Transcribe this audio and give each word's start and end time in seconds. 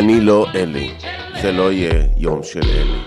אני 0.00 0.20
לא 0.20 0.46
אלי, 0.54 0.90
זה 1.42 1.52
לא 1.52 1.72
יהיה 1.72 2.04
יום 2.16 2.42
של 2.42 2.60
אלי. 2.62 3.00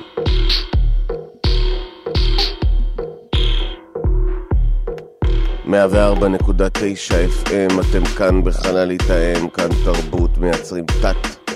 מאה 5.65 5.87
וארבע 5.89 6.27
נקודה 6.27 6.67
תשע 6.69 7.25
FM, 7.25 7.73
אתם 7.81 8.05
כאן 8.05 8.43
בחללית 8.43 9.09
האם, 9.09 9.49
כאן 9.49 9.69
תרבות, 9.85 10.37
מייצרים 10.37 10.85
תת. 10.85 11.49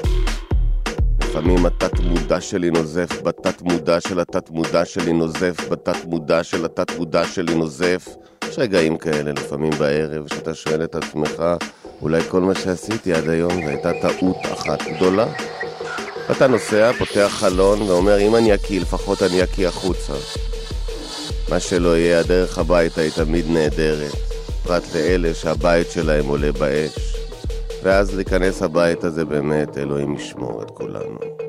לפעמים 1.21 1.66
התת 1.66 1.99
מודע 1.99 2.41
שלי 2.41 2.72
נוזף 2.72 3.22
בתת 3.22 3.61
מודע 3.61 4.01
של 4.01 4.19
התת 4.19 4.49
מודע 4.49 4.85
שלי 4.85 5.13
נוזף 5.13 5.69
בתת 5.69 6.05
מודע 6.05 6.44
של 6.44 6.66
התת 6.66 6.97
מודע 6.97 7.25
שלי 7.25 7.55
נוזף. 7.55 8.07
יש 8.49 8.59
רגעים 8.59 8.97
כאלה 8.97 9.31
לפעמים 9.31 9.72
בערב, 9.79 10.27
שאתה 10.27 10.53
שואל 10.53 10.83
את 10.83 10.95
עצמך, 10.95 11.44
אולי 12.02 12.22
כל 12.23 12.42
מה 12.42 12.56
שעשיתי 12.56 13.14
עד 13.14 13.30
היום 13.30 13.53
זו 13.53 13.67
הייתה 13.67 13.92
טעות 14.02 14.38
אחת 14.53 14.80
גדולה? 14.81 15.26
ואתה 16.30 16.48
נוסע, 16.48 16.92
פותח 17.00 17.28
חלון 17.30 17.81
ואומר, 17.81 18.20
אם 18.20 18.36
אני 18.36 18.53
אקיא, 18.53 18.81
לפחות 18.81 19.23
אני 19.23 19.44
אקיא 19.44 19.67
החוצה. 19.67 20.14
מה 21.50 21.59
שלא 21.59 21.98
יהיה, 21.98 22.20
הדרך 22.20 22.58
הביתה 22.58 23.02
היא 23.02 23.12
תמיד 23.12 23.45
נהדרת, 23.50 24.14
פרט 24.64 24.84
לאלה 24.95 25.34
שהבית 25.34 25.92
שלהם 25.92 26.25
עולה 26.25 26.52
באש. 26.52 27.16
ואז 27.84 28.16
להיכנס 28.16 28.62
הביתה 28.62 29.09
זה 29.09 29.25
באמת, 29.25 29.78
אלוהים 29.78 30.16
ישמור 30.16 30.62
את 30.62 30.72
כולנו. 30.72 31.47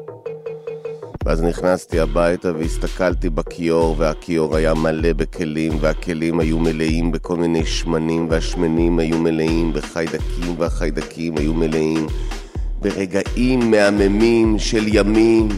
ואז 1.24 1.42
נכנסתי 1.42 2.00
הביתה 2.00 2.52
והסתכלתי 2.52 3.30
בכיור, 3.30 3.94
והכיור 3.98 4.56
היה 4.56 4.74
מלא 4.74 5.12
בכלים, 5.12 5.72
והכלים 5.80 6.40
היו 6.40 6.58
מלאים 6.58 7.12
בכל 7.12 7.36
מיני 7.36 7.66
שמנים, 7.66 8.26
והשמנים 8.30 8.98
היו 8.98 9.18
מלאים 9.18 9.72
בחיידקים, 9.72 10.54
והחיידקים 10.58 11.38
היו 11.38 11.54
מלאים 11.54 12.06
ברגעים 12.80 13.70
מהממים 13.70 14.58
של 14.58 14.84
ימים. 14.86 15.48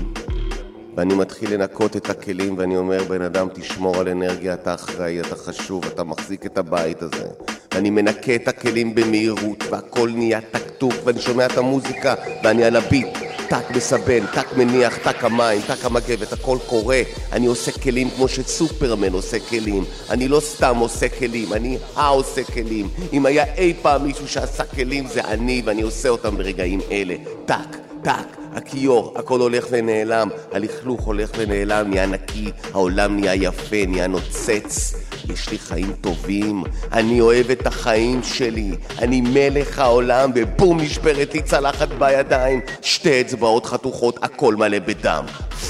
ואני 0.97 1.15
מתחיל 1.15 1.55
לנקות 1.55 1.97
את 1.97 2.11
הכלים, 2.11 2.59
ואני 2.59 2.77
אומר, 2.77 3.05
בן 3.05 3.23
אדם, 3.23 3.49
תשמור 3.55 3.97
על 3.97 4.09
אנרגיה, 4.09 4.55
אתה 4.55 4.75
אחראי, 4.75 5.21
אתה 5.21 5.37
חשוב, 5.37 5.85
אתה 5.85 6.05
מחזיק 6.05 6.47
את 6.47 6.59
הבית 6.59 7.03
הזה. 7.03 7.27
ואני 7.75 7.91
מנקה 7.91 8.35
את 8.35 8.49
הכלים 8.49 8.95
במהירות, 8.95 9.65
והכל 9.71 10.11
נהיה 10.15 10.41
טקטוק, 10.41 10.95
ואני 11.05 11.21
שומע 11.21 11.47
את 11.47 11.59
המוזיקה, 11.59 12.15
ואני 12.45 12.65
על 12.65 12.77
ה 12.77 12.86
beat. 12.86 13.30
טק 13.51 13.71
מסבן, 13.77 14.27
טק 14.27 14.57
מניח, 14.57 14.97
טק 14.97 15.25
המים, 15.25 15.61
טק 15.67 15.85
המגבת, 15.85 16.33
הכל 16.33 16.59
קורה. 16.67 17.03
אני 17.33 17.47
עושה 17.47 17.73
כלים 17.73 18.11
כמו 18.11 18.29
שסופרמן 18.29 19.13
עושה 19.13 19.41
כלים. 19.41 19.85
אני 20.11 20.29
לא 20.29 20.41
סתם 20.41 20.77
עושה 20.77 21.09
כלים, 21.09 21.53
אני 21.53 21.79
העושה 21.97 22.45
כלים. 22.45 22.89
אם 23.13 23.27
היה 23.27 23.55
אי 23.55 23.75
פעם 23.83 24.05
מישהו 24.05 24.29
שעשה 24.29 24.65
כלים 24.65 25.07
זה 25.07 25.21
אני, 25.21 25.63
ואני 25.65 25.83
עושה 25.83 26.09
אותם 26.09 26.37
ברגעים 26.37 26.81
אלה. 26.91 27.15
טק, 27.47 27.77
טק, 28.03 28.40
הכיור, 28.55 29.15
הכל 29.17 29.41
הולך 29.41 29.67
ונעלם, 29.71 30.29
הלכלוך 30.53 31.01
הולך 31.01 31.31
ונעלם, 31.37 31.91
נהיה 31.91 32.07
נקי, 32.07 32.51
העולם 32.73 33.21
נהיה 33.21 33.35
יפה, 33.35 33.77
נהיה 33.89 34.07
נוצץ. 34.07 34.95
יש 35.29 35.49
לי 35.49 35.59
חיים 35.59 35.93
טובים, 36.01 36.65
אני 36.93 37.21
אוהב 37.21 37.51
את 37.51 37.67
החיים 37.67 38.23
שלי, 38.23 38.77
אני 38.99 39.21
מלך 39.21 39.79
העולם, 39.79 40.31
ובום 40.35 40.81
נשברת 40.81 41.35
לי 41.35 41.43
צלחת 41.43 41.89
בידיים, 41.89 42.61
שתי 42.83 43.21
אצבעות 43.21 43.67
חתוכות, 43.67 44.19
הכל 44.23 44.57
מלא 44.57 44.79
בדם. 44.79 45.25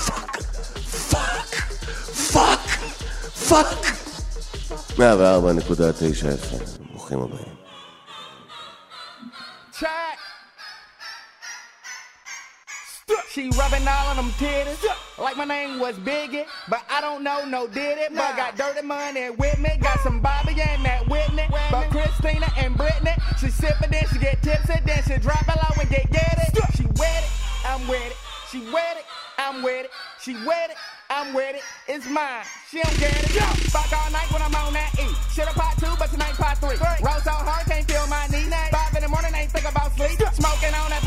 fuck, 0.06 0.42
fuck, 1.10 1.56
fuck, 2.32 2.60
fuck. 3.48 3.90
104.9 4.98 5.00
FM, 5.00 6.90
ברוכים 6.92 7.18
הבאים. 7.18 7.60
Check. 9.80 10.29
She 13.30 13.50
rubbing 13.50 13.86
all 13.86 14.10
of 14.10 14.16
them 14.16 14.30
titties 14.32 14.84
like 15.18 15.36
my 15.36 15.44
name 15.44 15.78
was 15.78 15.96
Biggie, 15.98 16.44
but 16.68 16.82
I 16.90 17.00
don't 17.00 17.22
know 17.22 17.44
no 17.44 17.66
did 17.66 17.98
it. 17.98 18.14
But 18.14 18.36
got 18.36 18.56
dirty 18.56 18.86
money 18.86 19.30
with 19.30 19.58
me, 19.58 19.70
got 19.80 20.00
some 20.00 20.20
Bobby 20.20 20.60
and 20.60 20.84
that 20.84 21.08
Whitney. 21.08 21.46
But 21.70 21.90
Christina 21.90 22.48
and 22.56 22.76
Britney, 22.76 23.14
she 23.38 23.46
sippin' 23.46 23.90
then 23.90 24.04
she 24.12 24.18
get 24.18 24.42
tipsy, 24.42 24.74
then 24.84 25.02
she 25.06 25.18
drop 25.18 25.42
it 25.42 25.56
low 25.56 25.80
and 25.80 25.90
get 25.90 26.10
get 26.10 26.38
it. 26.38 26.76
She 26.76 26.84
wet 26.96 27.22
it, 27.22 27.30
I'm 27.66 27.86
with 27.86 28.06
it. 28.06 28.16
She 28.50 28.58
wet 28.72 28.96
it, 28.96 29.04
I'm 29.38 29.62
with 29.62 29.84
it. 29.84 29.90
She 30.20 30.34
wet 30.44 30.70
it, 30.70 30.76
I'm 31.08 31.32
with 31.32 31.54
it. 31.54 31.62
It's 31.86 32.08
mine. 32.10 32.44
She 32.68 32.82
don't 32.82 32.98
get 32.98 33.14
it. 33.14 33.30
Fuck 33.70 33.92
all 33.92 34.10
night 34.10 34.30
when 34.32 34.42
I'm 34.42 34.54
on 34.54 34.72
that 34.74 34.90
E. 34.98 35.06
Shit 35.30 35.46
a 35.46 35.54
pot 35.54 35.78
two, 35.78 35.94
but 35.98 36.10
tonight 36.10 36.34
pot 36.34 36.58
three. 36.58 36.76
Roll 36.78 37.20
so 37.22 37.30
hard, 37.30 37.66
can't 37.66 37.86
feel 37.86 38.06
my 38.08 38.26
knee. 38.26 38.50
Five 38.70 38.94
in 38.96 39.02
the 39.02 39.08
morning, 39.08 39.32
ain't 39.34 39.50
think 39.52 39.70
about 39.70 39.94
sleep. 39.94 40.18
Smoking 40.34 40.74
on 40.74 40.90
that 40.90 40.99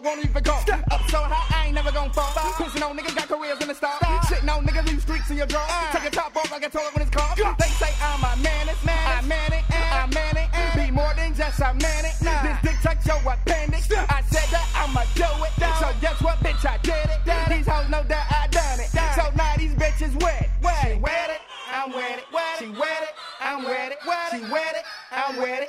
this 0.00 0.06
won't 0.06 0.24
even 0.24 0.42
go. 0.42 0.54
Up 0.54 1.02
so 1.10 1.18
high, 1.18 1.62
I 1.62 1.66
ain't 1.66 1.74
never 1.74 1.92
gonna 1.92 2.12
fall. 2.12 2.30
Pushing 2.56 2.82
on 2.82 2.96
niggas 2.96 3.14
got 3.14 3.28
careers 3.28 3.60
in 3.60 3.68
the 3.68 3.74
star. 3.74 3.98
Sitting 4.28 4.48
on 4.48 4.64
niggas, 4.66 4.86
leave 4.86 5.02
streaks 5.02 5.30
in 5.30 5.36
your 5.36 5.46
draw. 5.46 5.64
Ah. 5.66 5.90
Take 5.92 6.02
your 6.02 6.12
top 6.12 6.36
off 6.36 6.50
like 6.50 6.64
I 6.64 6.68
told 6.68 6.86
her 6.86 6.92
when 6.94 7.02
it's 7.06 7.14
called. 7.14 7.38
They 7.58 7.72
say 7.78 7.90
I'm 8.02 8.22
a 8.22 8.36
man, 8.42 8.68
it's 8.68 8.84
man, 8.84 8.98
I'm 9.06 9.28
man 9.28 9.52
it, 9.52 9.64
I'm 9.70 10.10
man 10.10 10.36
it. 10.36 10.48
Be 10.74 10.90
more 10.90 11.12
than 11.16 11.34
just 11.34 11.58
a 11.60 11.74
man 11.74 12.04
it. 12.04 12.14
This 12.20 12.58
dick 12.62 12.78
touch 12.82 13.06
your 13.06 13.20
appendix. 13.26 13.90
I 13.90 14.22
said 14.30 14.48
that 14.54 14.66
I'ma 14.74 15.02
do 15.14 15.28
it. 15.44 15.52
So 15.80 15.90
guess 16.00 16.20
what, 16.22 16.38
bitch, 16.40 16.64
I 16.64 16.78
did 16.78 16.94
it. 16.94 17.20
These 17.50 17.66
hoes 17.66 17.88
know 17.88 18.02
that 18.06 18.26
I 18.30 18.46
done 18.48 18.80
it. 18.80 18.90
So 19.18 19.30
now 19.34 19.54
these 19.56 19.74
bitches 19.74 20.14
wet. 20.22 20.50
She 20.82 20.94
wet 20.94 21.30
it, 21.30 21.42
I'm 21.72 21.92
wet 21.92 22.18
it. 22.18 22.24
She 22.58 22.68
wet 22.70 23.02
it, 23.02 23.14
I'm 23.40 23.64
wet 23.64 23.92
it. 23.92 23.98
She 24.30 24.40
wet 24.52 24.74
it, 24.76 24.84
I'm 25.10 25.36
wet 25.36 25.62
it. 25.62 25.68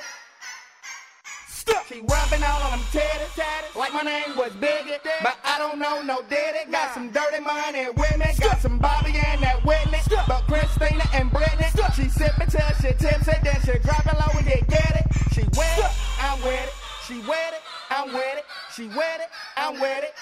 She 1.90 1.98
rubbing 2.02 2.44
all 2.46 2.62
on 2.70 2.78
them 2.78 2.86
titties, 2.94 3.34
titties. 3.34 3.74
like 3.74 3.92
my 3.92 4.02
name 4.02 4.36
was 4.36 4.52
Biggie, 4.62 5.02
but 5.24 5.34
I 5.42 5.58
don't 5.58 5.80
know 5.80 6.00
no 6.02 6.22
diddy. 6.30 6.70
Got 6.70 6.94
some 6.94 7.10
dirty 7.10 7.42
money 7.42 7.90
with 7.90 8.16
me, 8.16 8.30
got 8.38 8.62
some 8.62 8.78
Bobby 8.78 9.18
and 9.18 9.42
that 9.42 9.58
Whitney, 9.66 9.98
but 10.28 10.46
Christina 10.46 11.02
and 11.12 11.32
Britney, 11.32 11.66
she 11.96 12.08
sipping 12.08 12.46
till 12.46 12.62
she 12.78 12.94
tipsy, 12.94 13.34
then 13.42 13.58
she 13.66 13.74
drop 13.82 14.06
low 14.06 14.38
and 14.38 14.46
get 14.46 14.68
get 14.70 15.02
it. 15.02 15.06
She 15.34 15.42
wet 15.58 15.78
it, 15.82 15.90
I'm 16.22 16.38
wet 16.46 16.70
it. 16.70 16.74
She 17.08 17.18
wet 17.26 17.58
it, 17.58 17.62
I'm 17.90 18.12
wet 18.14 18.38
it. 18.38 18.44
She 18.72 18.86
wet 18.86 19.18
it, 19.26 19.30
I'm 19.56 19.80
wet 19.80 20.04
it. 20.04 20.14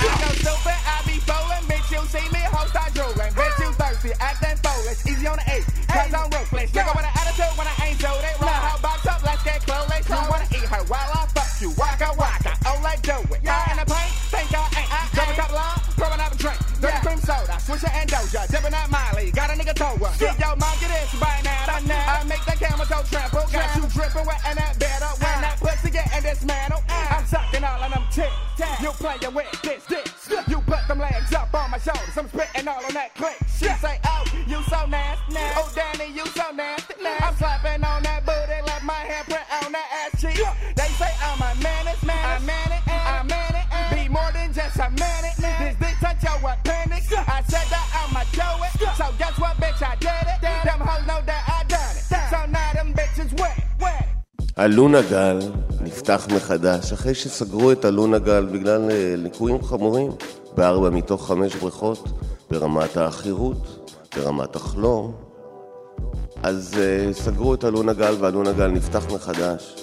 I 0.00 0.08
go 0.24 0.32
stupid, 0.40 0.78
I 0.88 1.04
be 1.04 1.20
bowling, 1.28 1.68
bitch, 1.68 1.92
you 1.92 2.00
see 2.08 2.24
me, 2.32 2.40
host 2.48 2.72
I 2.72 2.88
drooling, 2.96 3.34
bitch, 3.36 3.60
you 3.60 3.72
thirsty, 3.76 4.16
acting 4.20 4.56
foolish, 4.64 5.04
easy 5.04 5.26
on 5.26 5.36
the 5.36 5.44
eight, 5.52 5.66
cause 5.84 6.14
I'm 6.14 6.30
ruthless, 6.32 6.72
nigga 6.72 6.96
with 6.96 7.04
an 7.04 7.12
attitude 7.12 7.58
when 7.60 7.66
I 7.68 7.76
ain't 7.84 8.00
so 8.00 8.08
they 8.24 8.47
you, 11.60 11.70
waka 11.70 12.10
waka, 12.18 12.56
oh 12.66 12.80
let's 12.84 13.00
do 13.02 13.12
it, 13.34 13.42
הלונה 54.58 55.02
גל 55.02 55.38
נפתח 55.80 56.26
מחדש 56.36 56.92
אחרי 56.92 57.14
שסגרו 57.14 57.72
את 57.72 57.84
הלונה 57.84 58.18
גל 58.18 58.46
בגלל 58.52 58.90
אה, 58.90 59.14
ליקויים 59.16 59.62
חמורים 59.62 60.10
בארבע 60.56 60.90
מתוך 60.90 61.26
חמש 61.26 61.56
בריכות 61.56 62.08
ברמת 62.50 62.96
העכירות, 62.96 63.90
ברמת 64.16 64.56
הכלור. 64.56 65.12
אז 66.42 66.74
uh, 66.74 67.12
סגרו 67.12 67.54
את 67.54 67.64
הלונה 67.64 67.92
גל 67.92 68.14
והלונה 68.20 68.52
גל 68.52 68.66
נפתח 68.66 69.12
מחדש 69.14 69.74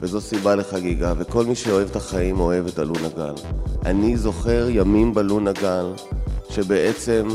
וזו 0.00 0.20
סיבה 0.20 0.54
לחגיגה 0.54 1.12
וכל 1.18 1.44
מי 1.44 1.54
שאוהב 1.54 1.88
את 1.90 1.96
החיים 1.96 2.40
אוהב 2.40 2.66
את 2.66 2.78
הלונה 2.78 3.08
גל. 3.16 3.34
אני 3.84 4.16
זוכר 4.16 4.66
ימים 4.70 5.14
בלונה 5.14 5.52
גל 5.52 5.92
שבעצם 6.50 7.28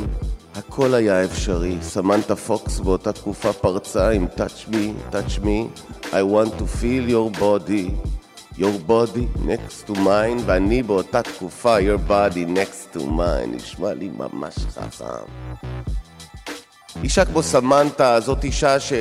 הכל 0.55 0.93
היה 0.93 1.23
אפשרי. 1.23 1.77
סמנטה 1.81 2.35
פוקס 2.35 2.79
באותה 2.79 3.11
תקופה 3.11 3.53
פרצה 3.53 4.09
עם 4.09 4.27
touch 4.37 4.69
me, 4.69 5.13
touch 5.13 5.43
me, 5.43 5.83
I 6.13 6.21
want 6.21 6.51
to 6.59 6.67
feel 6.67 7.09
your 7.09 7.31
body, 7.31 7.85
your 8.55 8.77
body 8.87 9.25
next 9.45 9.87
to 9.87 9.93
mine, 9.93 10.43
ואני 10.45 10.83
באותה 10.83 11.21
תקופה 11.21 11.77
your 11.79 12.09
body 12.09 12.45
next 12.45 12.97
to 12.97 12.99
mine, 12.99 13.55
נשמע 13.55 13.93
לי 13.93 14.09
ממש 14.17 14.53
חכם. 14.73 15.05
אישה 17.03 17.25
כמו 17.25 17.43
סמנטה, 17.43 18.19
זאת 18.19 18.43
אישה 18.43 18.79
ש... 18.79 18.93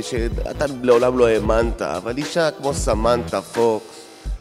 שאתה 0.00 0.64
לעולם 0.82 1.18
לא 1.18 1.26
האמנת, 1.26 1.82
אבל 1.82 2.18
אישה 2.18 2.50
כמו 2.50 2.74
סמנטה 2.74 3.42
פוקס, 3.42 3.84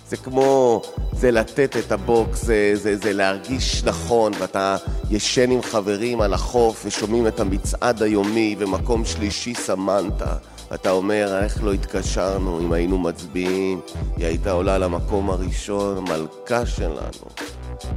זה 0.09 0.17
כמו, 0.17 0.81
זה 1.13 1.31
לתת 1.31 1.77
את 1.77 1.91
הבוקס, 1.91 2.45
זה, 2.45 2.71
זה, 2.73 2.97
זה 2.97 3.13
להרגיש 3.13 3.83
נכון, 3.83 4.31
ואתה 4.39 4.75
ישן 5.09 5.51
עם 5.51 5.61
חברים 5.61 6.21
על 6.21 6.33
החוף 6.33 6.83
ושומעים 6.85 7.27
את 7.27 7.39
המצעד 7.39 8.03
היומי 8.03 8.55
ומקום 8.59 9.05
שלישי 9.05 9.55
סמנטה. 9.55 10.35
ואתה 10.71 10.91
אומר, 10.91 11.39
איך 11.43 11.63
לא 11.63 11.73
התקשרנו 11.73 12.59
אם 12.59 12.71
היינו 12.71 12.97
מצביעים? 12.97 13.81
היא 14.17 14.25
הייתה 14.25 14.51
עולה 14.51 14.77
למקום 14.77 15.29
הראשון, 15.29 16.03
מלכה 16.03 16.65
שלנו. 16.65 17.29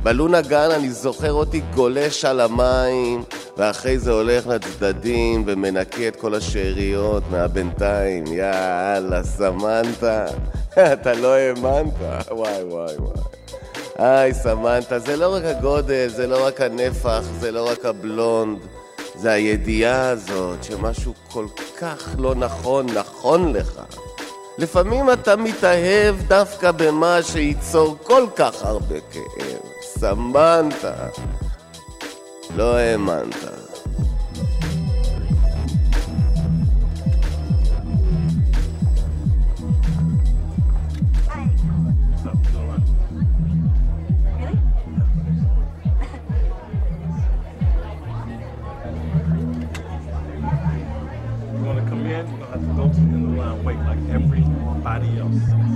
בלונה 0.02 0.40
גן 0.40 0.70
אני 0.70 0.90
זוכר 0.90 1.32
אותי 1.32 1.60
גולש 1.74 2.24
על 2.24 2.40
המים, 2.40 3.22
ואחרי 3.56 3.98
זה 3.98 4.12
הולך 4.12 4.46
לצדדים 4.46 5.44
ומנקה 5.46 6.08
את 6.08 6.16
כל 6.16 6.34
השאריות 6.34 7.22
מהבינתיים. 7.30 8.24
יאללה, 8.26 9.24
סמנטה, 9.24 10.26
אתה 10.92 11.14
לא 11.14 11.34
האמנת. 11.34 11.92
וואי 12.30 12.64
וואי 12.64 12.96
וואי. 12.96 13.22
היי, 13.98 14.34
סמנטה, 14.34 14.98
זה 14.98 15.16
לא 15.16 15.34
רק 15.34 15.44
הגודל, 15.44 16.08
זה 16.08 16.26
לא 16.26 16.46
רק 16.46 16.60
הנפח, 16.60 17.22
זה 17.40 17.50
לא 17.52 17.70
רק 17.70 17.84
הבלונד. 17.84 18.58
זה 19.18 19.32
הידיעה 19.32 20.08
הזאת 20.08 20.64
שמשהו 20.64 21.14
כל 21.32 21.46
כך 21.78 22.08
לא 22.18 22.34
נכון, 22.34 22.86
נכון 22.86 23.52
לך. 23.52 23.80
לפעמים 24.58 25.12
אתה 25.12 25.36
מתאהב 25.36 26.16
דווקא 26.28 26.70
במה 26.70 27.22
שייצור 27.22 27.96
כל 28.02 28.26
כך 28.36 28.62
הרבה 28.62 29.00
כאב. 29.12 29.60
סמנת. 29.82 30.84
לא 32.56 32.76
האמנת. 32.76 33.57
אה, 55.02 55.67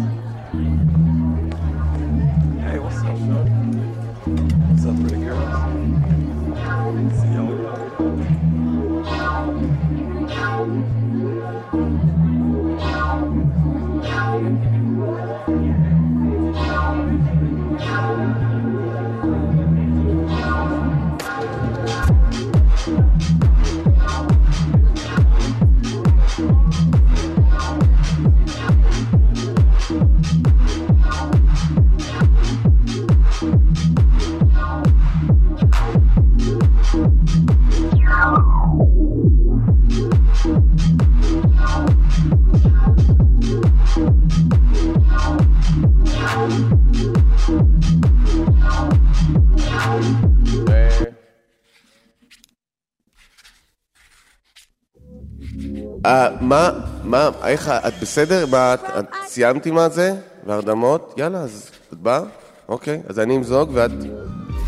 מה, 56.41 56.70
מה, 57.05 57.31
איך, 57.44 57.69
את 57.69 57.93
בסדר? 58.00 58.47
מה, 58.47 58.75
את 58.75 59.05
סיימת 59.26 59.67
עם 59.67 59.79
זה? 59.91 60.14
והרדמות? 60.47 61.14
יאללה, 61.17 61.38
אז 61.38 61.70
את 61.93 61.99
באה? 61.99 62.20
אוקיי, 62.69 63.03
אז 63.09 63.19
אני 63.19 63.37
אמזוג 63.37 63.70
ואת... 63.75 63.91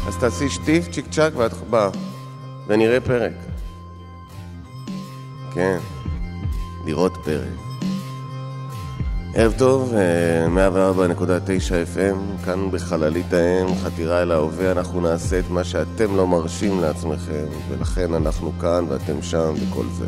אז 0.08 0.17
תעשי 0.20 0.49
שטיף, 0.49 0.88
צ'יק 0.93 1.06
צ'אק 1.11 1.37
ואת 1.37 1.53
באה. 1.70 1.89
ונראה 2.67 3.01
פרק. 3.01 3.32
כן, 5.55 5.79
לראות 6.86 7.13
פרק. 7.24 7.65
ערב 9.34 9.55
טוב, 9.58 9.94
104.9 10.56 11.96
FM, 11.96 12.44
כאן 12.44 12.70
בחללית 12.70 13.32
האם, 13.32 13.74
חתירה 13.74 14.22
אל 14.22 14.32
ההווה, 14.32 14.70
אנחנו 14.70 15.01
נעשה 15.01 15.39
את 15.39 15.51
מה 15.51 15.65
שאתם 15.65 16.17
לא 16.17 16.27
מרשים 16.27 16.81
לעצמכם, 16.81 17.44
ולכן 17.69 18.15
אנחנו 18.15 18.53
כאן 18.60 18.84
ואתם 18.89 19.22
שם 19.22 19.55
וכל 19.55 19.84
זה. 19.98 20.06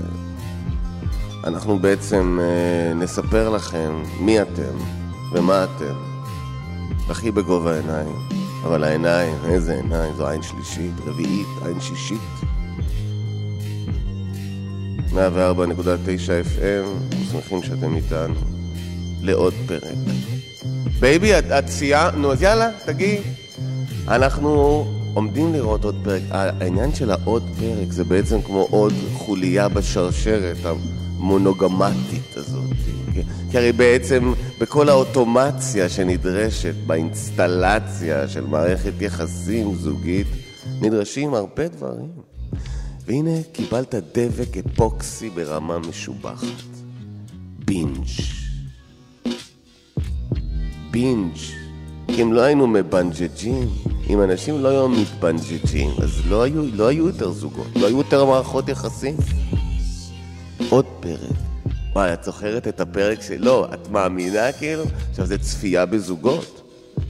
אנחנו 1.46 1.78
בעצם 1.78 2.38
אה, 2.42 2.94
נספר 2.94 3.48
לכם 3.48 4.02
מי 4.20 4.42
אתם 4.42 4.76
ומה 5.32 5.64
אתם. 5.64 5.94
הכי 7.10 7.30
בגובה 7.30 7.72
העיניים. 7.72 8.16
אבל 8.64 8.84
העיניים, 8.84 9.34
איזה 9.44 9.74
עיניים, 9.74 10.12
זו 10.16 10.28
עין 10.28 10.42
שלישית, 10.42 10.92
רביעית, 11.06 11.46
עין 11.64 11.80
שישית. 11.80 12.20
104.9 15.12 15.16
FM, 16.56 17.14
שמחים 17.30 17.62
שאתם 17.62 17.96
איתנו. 17.96 18.34
לעוד 19.22 19.54
פרק. 19.66 19.94
baby, 21.00 21.38
את, 21.38 21.44
את 21.44 21.68
סיימת? 21.68 22.14
נו, 22.14 22.32
אז 22.32 22.42
יאללה, 22.42 22.70
תגיעי. 22.86 23.20
אנחנו 24.08 24.84
עומדים 25.14 25.52
לראות 25.52 25.84
עוד 25.84 25.96
פרק. 26.04 26.22
העניין 26.30 26.94
של 26.94 27.10
העוד 27.10 27.42
פרק 27.58 27.92
זה 27.92 28.04
בעצם 28.04 28.42
כמו 28.42 28.66
עוד 28.70 28.92
חוליה 29.14 29.68
בשרשרת. 29.68 30.56
המונוגמטית 31.26 32.36
הזאת. 32.36 32.70
כי 33.50 33.58
הרי 33.58 33.72
בעצם 33.72 34.32
בכל 34.60 34.88
האוטומציה 34.88 35.88
שנדרשת 35.88 36.74
באינסטלציה 36.86 38.28
של 38.28 38.46
מערכת 38.46 38.92
יחסים 39.00 39.74
זוגית, 39.74 40.26
נדרשים 40.80 41.34
הרבה 41.34 41.68
דברים. 41.68 42.08
והנה 43.06 43.42
קיבלת 43.52 43.94
דבק 43.94 44.56
אפוקסי 44.56 45.30
ברמה 45.30 45.78
משובחת. 45.78 46.62
בינג'. 47.64 48.06
בינג'. 50.90 51.36
כי 52.08 52.22
אם 52.22 52.32
לא 52.32 52.40
היינו 52.40 52.66
מבנג'ג'ים, 52.66 53.68
אם 54.10 54.22
אנשים 54.22 54.62
לא 54.62 54.68
היו 54.68 54.88
מתבנג'ג'ים, 54.88 55.90
אז 56.02 56.26
לא 56.28 56.42
היו, 56.42 56.62
לא 56.74 56.86
היו 56.86 57.06
יותר 57.06 57.30
זוגות, 57.30 57.66
לא 57.76 57.86
היו 57.86 57.98
יותר 57.98 58.24
מערכות 58.24 58.68
יחסים. 58.68 59.16
עוד 60.70 60.86
פרק. 61.00 61.36
וואי, 61.92 62.12
את 62.12 62.24
זוכרת 62.24 62.68
את 62.68 62.80
הפרק 62.80 63.22
של... 63.22 63.36
לא, 63.38 63.68
את 63.74 63.88
מאמינה 63.88 64.52
כאילו? 64.52 64.84
עכשיו, 65.10 65.26
זה 65.26 65.38
צפייה 65.38 65.86
בזוגות. 65.86 66.62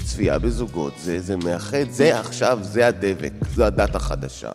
צפייה 0.05 0.39
בזוגות, 0.39 0.93
זה, 0.99 1.21
זה 1.21 1.37
מאחד, 1.37 1.91
זה 1.91 2.21
עכשיו, 2.21 2.59
זה 2.63 2.87
הדבק, 2.87 3.33
זו 3.55 3.65
הדת 3.65 3.95
החדשה. 3.95 4.51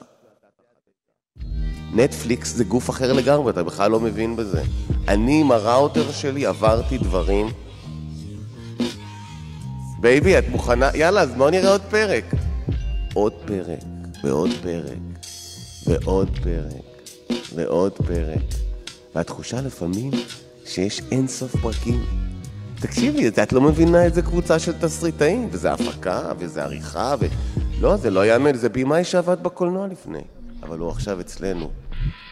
נטפליקס 1.94 2.54
זה 2.56 2.64
גוף 2.64 2.90
אחר 2.90 3.14
לגמרי, 3.14 3.52
אתה 3.52 3.64
בכלל 3.64 3.92
לא 3.92 4.00
מבין 4.00 4.36
בזה. 4.36 4.64
אני 5.08 5.42
עם 5.42 5.52
הראוטר 5.52 6.12
שלי 6.12 6.46
עברתי 6.46 6.98
דברים. 6.98 7.48
baby, 10.00 10.38
את 10.38 10.50
מוכנה? 10.50 10.90
יאללה, 10.94 11.22
אז 11.22 11.30
בואו 11.38 11.50
נראה 11.50 11.72
עוד 11.72 11.82
פרק. 11.90 12.26
עוד 13.14 13.34
פרק, 13.46 13.80
ועוד 14.24 14.50
פרק, 14.62 14.98
ועוד 15.88 16.30
פרק, 16.44 17.10
ועוד 17.56 17.94
פרק. 17.94 18.61
והתחושה 19.16 19.62
לפעמים 19.62 20.12
שיש 20.66 21.02
אינסוף 21.12 21.56
פרקים. 21.56 22.06
תקשיבי, 22.80 23.28
את 23.28 23.54
לא 23.54 23.62
מבינה 23.62 24.04
איזה 24.04 24.22
קבוצה 24.22 24.60
של 24.60 24.74
תסריטאים, 24.82 25.50
וזה 25.52 25.72
הפקה, 25.72 26.32
וזה 26.40 26.64
עריכה, 26.64 27.16
ו... 27.20 27.26
לא, 27.82 27.98
זה 27.98 28.10
לא 28.10 28.26
יאמן, 28.26 28.58
זה 28.58 28.70
במאי 28.70 29.04
שעבד 29.04 29.44
בקולנוע 29.44 29.88
לפני. 29.88 30.22
אבל 30.64 30.80
הוא 30.80 30.90
עכשיו 30.90 31.20
אצלנו, 31.20 31.72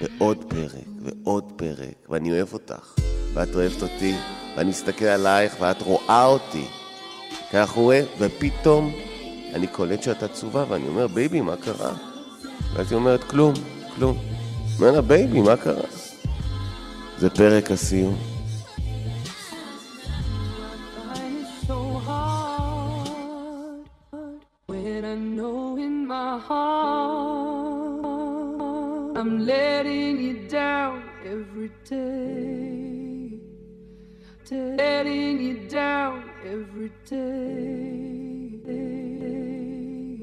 ועוד 0.01 0.45
פרק, 0.47 0.85
ועוד 1.03 1.43
פרק, 1.55 1.95
ואני 2.09 2.31
אוהב 2.31 2.53
אותך, 2.53 2.95
ואת 3.33 3.55
אוהבת 3.55 3.81
אותי, 3.81 4.15
ואני 4.57 4.69
מסתכל 4.69 5.05
עלייך, 5.05 5.55
ואת 5.59 5.81
רואה 5.81 6.25
אותי. 6.25 6.65
כך 7.53 7.71
הוא 7.71 7.83
רואה, 7.83 8.01
ופתאום 8.19 8.93
אני 9.53 9.67
קולט 9.67 10.03
שאת 10.03 10.23
עצובה, 10.23 10.65
ואני 10.69 10.87
אומר, 10.87 11.07
baby, 11.07 11.41
מה 11.41 11.55
קרה? 11.55 11.93
ואז 12.73 12.91
היא 12.91 12.97
אומרת, 12.97 13.23
כלום, 13.23 13.53
כלום. 13.95 14.17
אומר 14.75 14.91
לה, 14.91 15.01
baby, 15.01 15.41
מה 15.41 15.57
קרה? 15.57 15.98
זה 17.18 17.30
פרק 17.30 17.70
הסיום. 17.70 18.16
I'm 29.26 29.46
letting 29.46 30.18
you 30.26 30.36
down 30.48 31.02
every 31.24 31.70
day. 31.88 33.40
Letting 34.50 35.40
you 35.46 35.56
down 35.68 36.24
every 36.44 36.90
day. 37.08 37.94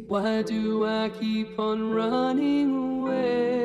Why 0.08 0.44
do 0.44 0.86
I 0.86 1.10
keep 1.20 1.58
on 1.58 1.78
running 1.92 2.70
away? 2.76 3.65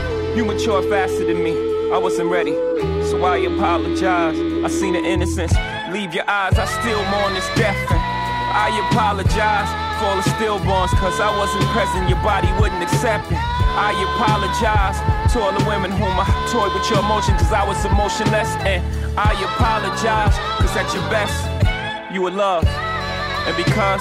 You 0.35 0.45
matured 0.45 0.85
faster 0.85 1.25
than 1.25 1.43
me. 1.43 1.51
I 1.91 1.97
wasn't 1.97 2.31
ready, 2.31 2.55
so 3.03 3.19
I 3.25 3.43
apologize. 3.43 4.39
I 4.63 4.69
seen 4.69 4.93
the 4.93 5.03
innocence 5.03 5.51
leave 5.91 6.13
your 6.13 6.23
eyes. 6.23 6.55
I 6.55 6.63
still 6.79 7.03
mourn 7.11 7.33
this 7.33 7.43
death. 7.59 7.75
And 7.91 7.99
I 7.99 8.71
apologize 8.87 9.67
for 9.99 10.07
all 10.07 10.15
the 10.15 10.27
stillborns, 10.31 10.95
cause 11.03 11.19
I 11.19 11.35
wasn't 11.37 11.67
present. 11.75 12.07
Your 12.07 12.23
body 12.23 12.47
wouldn't 12.63 12.81
accept 12.81 13.27
it. 13.27 13.37
I 13.75 13.91
apologize 14.15 14.95
to 15.33 15.39
all 15.43 15.51
the 15.51 15.65
women 15.67 15.91
whom 15.91 16.15
I 16.15 16.23
toyed 16.47 16.71
with 16.71 16.87
your 16.87 17.03
emotion, 17.03 17.35
cause 17.35 17.51
I 17.51 17.67
was 17.67 17.83
emotionless. 17.83 18.55
And 18.63 18.79
I 19.19 19.35
apologize, 19.35 20.31
cause 20.63 20.71
at 20.79 20.87
your 20.95 21.03
best, 21.11 21.35
you 22.15 22.21
were 22.23 22.31
love. 22.31 22.63
And 22.67 23.57
because 23.59 23.99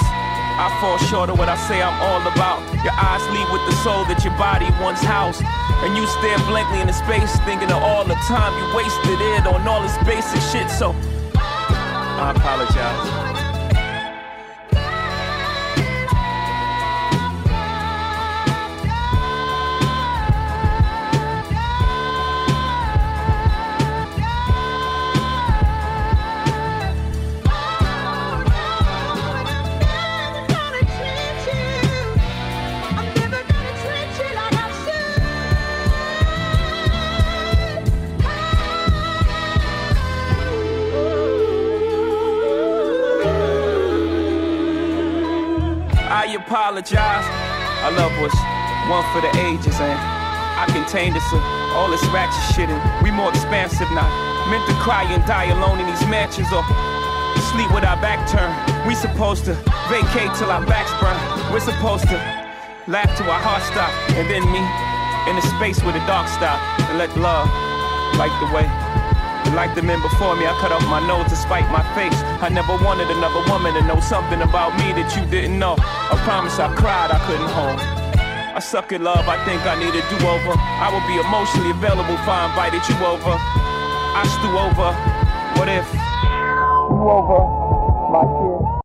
I 0.61 0.69
fall 0.79 0.99
short 1.09 1.31
of 1.31 1.39
what 1.39 1.49
I 1.49 1.57
say 1.57 1.81
I'm 1.81 1.97
all 2.05 2.21
about. 2.21 2.61
Your 2.85 2.93
eyes 2.93 3.25
lead 3.33 3.49
with 3.49 3.65
the 3.65 3.73
soul 3.81 4.05
that 4.13 4.23
your 4.23 4.37
body 4.37 4.69
once 4.77 5.01
housed. 5.01 5.41
And 5.81 5.97
you 5.97 6.07
stare 6.21 6.37
blankly 6.45 6.81
into 6.81 6.93
space, 6.93 7.33
thinking 7.49 7.73
of 7.73 7.83
all 7.83 8.05
the 8.05 8.19
time 8.29 8.53
you 8.61 8.77
wasted 8.77 9.21
it 9.41 9.47
on 9.47 9.67
all 9.67 9.81
this 9.81 9.97
basic 10.05 10.43
shit. 10.53 10.69
So, 10.69 10.95
I 11.33 12.35
apologize. 12.37 13.30
Apologize. 46.81 47.29
Our 47.85 47.93
love 47.93 48.13
was 48.21 48.33
one 48.89 49.05
for 49.13 49.21
the 49.21 49.29
ages, 49.45 49.77
and 49.81 49.93
I 49.93 50.65
contained 50.73 51.15
this, 51.15 51.25
all 51.77 51.91
this 51.91 52.05
ratchet 52.09 52.57
shit, 52.57 52.69
and 52.69 52.81
we 53.05 53.11
more 53.11 53.29
expansive 53.29 53.91
now. 53.93 54.09
Meant 54.49 54.67
to 54.67 54.75
cry 54.81 55.05
and 55.05 55.25
die 55.27 55.53
alone 55.53 55.79
in 55.79 55.87
these 55.87 56.07
mansions, 56.09 56.49
or 56.53 56.65
sleep 57.53 57.71
with 57.73 57.85
our 57.85 58.01
back 58.01 58.27
turned. 58.29 58.57
We 58.89 58.95
supposed 58.95 59.45
to 59.45 59.55
vacate 59.93 60.33
till 60.39 60.51
our 60.51 60.65
backs 60.65 60.93
burn. 61.01 61.17
We're 61.53 61.61
supposed 61.61 62.09
to 62.09 62.17
laugh 62.89 63.13
till 63.17 63.31
our 63.31 63.41
hearts 63.41 63.67
stop, 63.67 63.93
and 64.17 64.29
then 64.31 64.45
me 64.49 64.65
in 65.29 65.37
the 65.37 65.45
space 65.57 65.85
where 65.85 65.93
the 65.93 66.05
dark 66.07 66.29
stop, 66.29 66.59
and 66.89 66.99
let 66.99 67.15
love 67.17 67.47
light 68.17 68.33
the 68.41 68.57
way. 68.57 68.80
Like 69.55 69.75
the 69.75 69.83
men 69.83 70.01
before 70.01 70.37
me, 70.37 70.47
I 70.47 70.55
cut 70.61 70.73
off 70.73 70.83
my 70.89 71.05
nose 71.07 71.29
to 71.29 71.37
spite 71.37 71.69
my 71.71 71.83
face. 71.95 72.17
I 72.41 72.49
never 72.49 72.79
wanted 72.85 73.11
another 73.11 73.43
woman 73.51 73.75
to 73.75 73.83
know 73.83 74.01
something 74.01 74.41
about 74.43 74.73
me 74.79 74.93
that 74.97 75.15
you 75.17 75.27
didn't 75.27 75.59
know. 75.59 75.75
I 75.79 76.17
promise 76.25 76.59
I 76.59 76.75
cried, 76.75 77.11
I 77.11 77.19
couldn't 77.27 77.51
hold. 77.51 77.81
I 78.57 78.61
suck 78.61 78.93
at 78.93 79.01
love, 79.01 79.29
I 79.29 79.37
think 79.45 79.61
I 79.67 79.79
need 79.79 79.95
a 79.95 80.03
do-over. 80.09 80.55
I 80.57 80.89
will 80.91 81.05
be 81.07 81.19
emotionally 81.19 81.71
available 81.71 82.15
if 82.15 82.27
I 82.27 82.49
invited 82.49 82.83
you 82.89 82.97
over. 83.05 83.35
I 83.37 84.23
stew 84.27 84.55
over. 84.57 84.91
What 85.59 85.69
if? 85.69 85.87
You 86.91 87.11
over, 87.11 87.43
my 88.11 88.25
kid. 88.73 88.80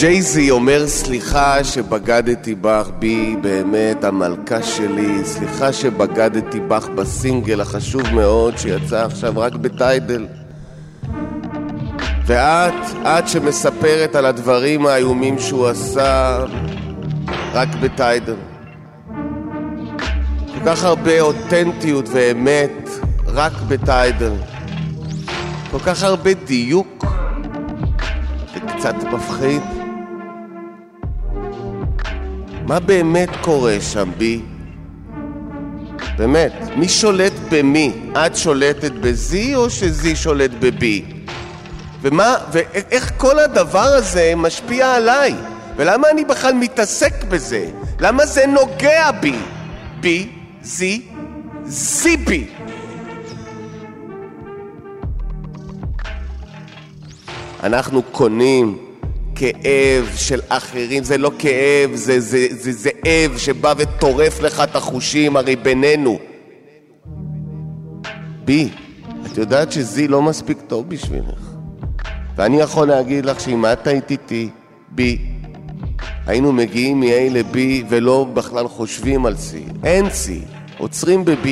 ג'ייזי 0.00 0.50
אומר 0.50 0.86
סליחה 0.86 1.64
שבגדתי 1.64 2.54
בך 2.54 2.90
בי 2.98 3.36
באמת 3.42 4.04
המלכה 4.04 4.62
שלי. 4.62 5.24
סליחה 5.24 5.72
שבגדתי 5.72 6.60
בך 6.60 6.88
בסינגל 6.88 7.60
החשוב 7.60 8.02
מאוד 8.14 8.58
שיצא 8.58 9.04
עכשיו 9.04 9.32
רק 9.36 9.52
בטיידל 9.52 10.26
ואת, 12.26 12.74
את 13.02 13.28
שמספרת 13.28 14.14
על 14.14 14.26
הדברים 14.26 14.86
האיומים 14.86 15.38
שהוא 15.38 15.66
עשה 15.66 16.44
רק 17.52 17.68
בטיידל 17.80 18.36
כל 20.54 20.60
כך 20.66 20.84
הרבה 20.84 21.20
אותנטיות 21.20 22.08
ואמת 22.12 22.88
רק 23.26 23.52
בטיידל 23.68 24.32
כל 25.70 25.78
כך 25.78 26.02
הרבה 26.02 26.34
דיוק 26.34 27.04
זה 28.54 28.60
קצת 28.60 28.94
מפחיד 29.12 29.77
מה 32.68 32.80
באמת 32.80 33.28
קורה 33.40 33.76
שם 33.80 34.10
בי? 34.18 34.40
באמת, 36.18 36.52
מי 36.76 36.88
שולט 36.88 37.32
במי? 37.50 37.92
את 38.12 38.36
שולטת 38.36 38.92
בזי 38.92 39.54
או 39.54 39.70
שזי 39.70 40.16
שולט 40.16 40.50
בבי? 40.60 41.04
ומה, 42.02 42.34
ואיך 42.52 43.12
כל 43.16 43.38
הדבר 43.38 43.78
הזה 43.78 44.32
משפיע 44.36 44.94
עליי? 44.94 45.34
ולמה 45.76 46.10
אני 46.10 46.24
בכלל 46.24 46.54
מתעסק 46.54 47.24
בזה? 47.24 47.70
למה 48.00 48.26
זה 48.26 48.46
נוגע 48.46 49.10
בי? 49.10 49.36
בי, 50.00 50.28
זי, 50.62 51.02
זי 51.64 52.16
בי. 52.16 52.46
אנחנו 57.62 58.02
קונים 58.02 58.87
כאב 59.38 60.10
של 60.16 60.40
אחרים, 60.48 61.04
זה 61.04 61.18
לא 61.18 61.30
כאב, 61.38 61.94
זה, 61.94 62.20
זה, 62.20 62.46
זה 62.50 62.72
זאב 62.72 63.36
שבא 63.36 63.74
וטורף 63.78 64.40
לך 64.40 64.60
את 64.60 64.76
החושים, 64.76 65.36
הרי 65.36 65.56
בינינו. 65.56 66.18
בי, 68.44 68.68
את 69.26 69.38
יודעת 69.38 69.72
שזי 69.72 70.08
לא 70.08 70.22
מספיק 70.22 70.58
טוב 70.66 70.88
בשבילך. 70.88 71.54
ואני 72.36 72.60
יכול 72.60 72.88
להגיד 72.88 73.26
לך 73.26 73.40
שאם 73.40 73.66
את 73.66 73.86
היית 73.86 74.10
איתי, 74.10 74.48
בי, 74.88 75.18
היינו 76.26 76.52
מגיעים 76.52 77.00
מ-A 77.00 77.30
ל-B 77.30 77.56
ולא 77.88 78.26
בכלל 78.34 78.68
חושבים 78.68 79.26
על 79.26 79.34
C. 79.34 79.56
אין 79.84 80.06
C, 80.06 80.30
עוצרים 80.78 81.24
ב-B. 81.24 81.48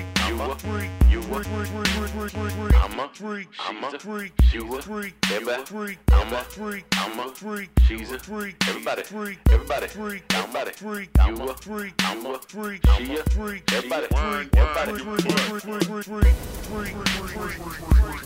freak. 0.00 0.24
I'm 0.24 0.40
a 0.40 0.54
freak. 0.56 0.90
You 1.10 1.20
a 1.20 1.44
freak. 1.44 2.74
I'm 2.74 3.00
a 3.00 3.08
freak. 3.08 3.48
I'm 3.58 3.84
a 3.84 3.98
freak. 3.98 4.32
You 4.52 4.76
a 4.76 4.82
freak. 4.82 5.14
Everybody 5.30 5.64
freak. 5.64 5.98
I'm 6.12 6.32
a 6.32 6.44
freak. 6.44 6.84
I'm 6.92 7.18
a 7.18 7.28
freak. 7.34 7.70
She's 7.86 8.10
a 8.12 8.18
freak. 8.18 8.56
Everybody 8.68 9.02
freak. 9.02 9.38
Everybody 9.50 9.86
freak. 9.88 10.22
Everybody 10.34 10.72
freak. 10.72 11.10
You 11.26 11.34
a 11.42 11.54
freak. 11.56 11.94
I'm 12.00 12.26
a 12.26 12.38
freak. 12.38 12.80
She 12.96 13.16
a 13.16 13.24
freak. 13.24 13.72
Everybody 13.72 14.06
freak. 14.06 14.56
Everybody 14.56 14.98
freak. 15.02 15.20
Freak. 15.20 15.62
Freak. 15.62 15.82
Freak. 15.82 16.04
Freak. 16.04 16.24
Freak. 16.24 16.34
Freak. 16.70 16.94
Freak. 16.94 16.96
Freak. 17.30 17.56
Freak. 17.56 18.20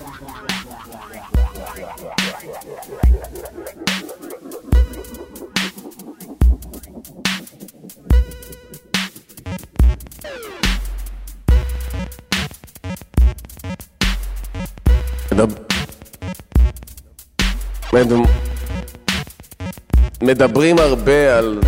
מדברים 20.22 20.78
הרבה 20.78 21.38
על 21.38 21.60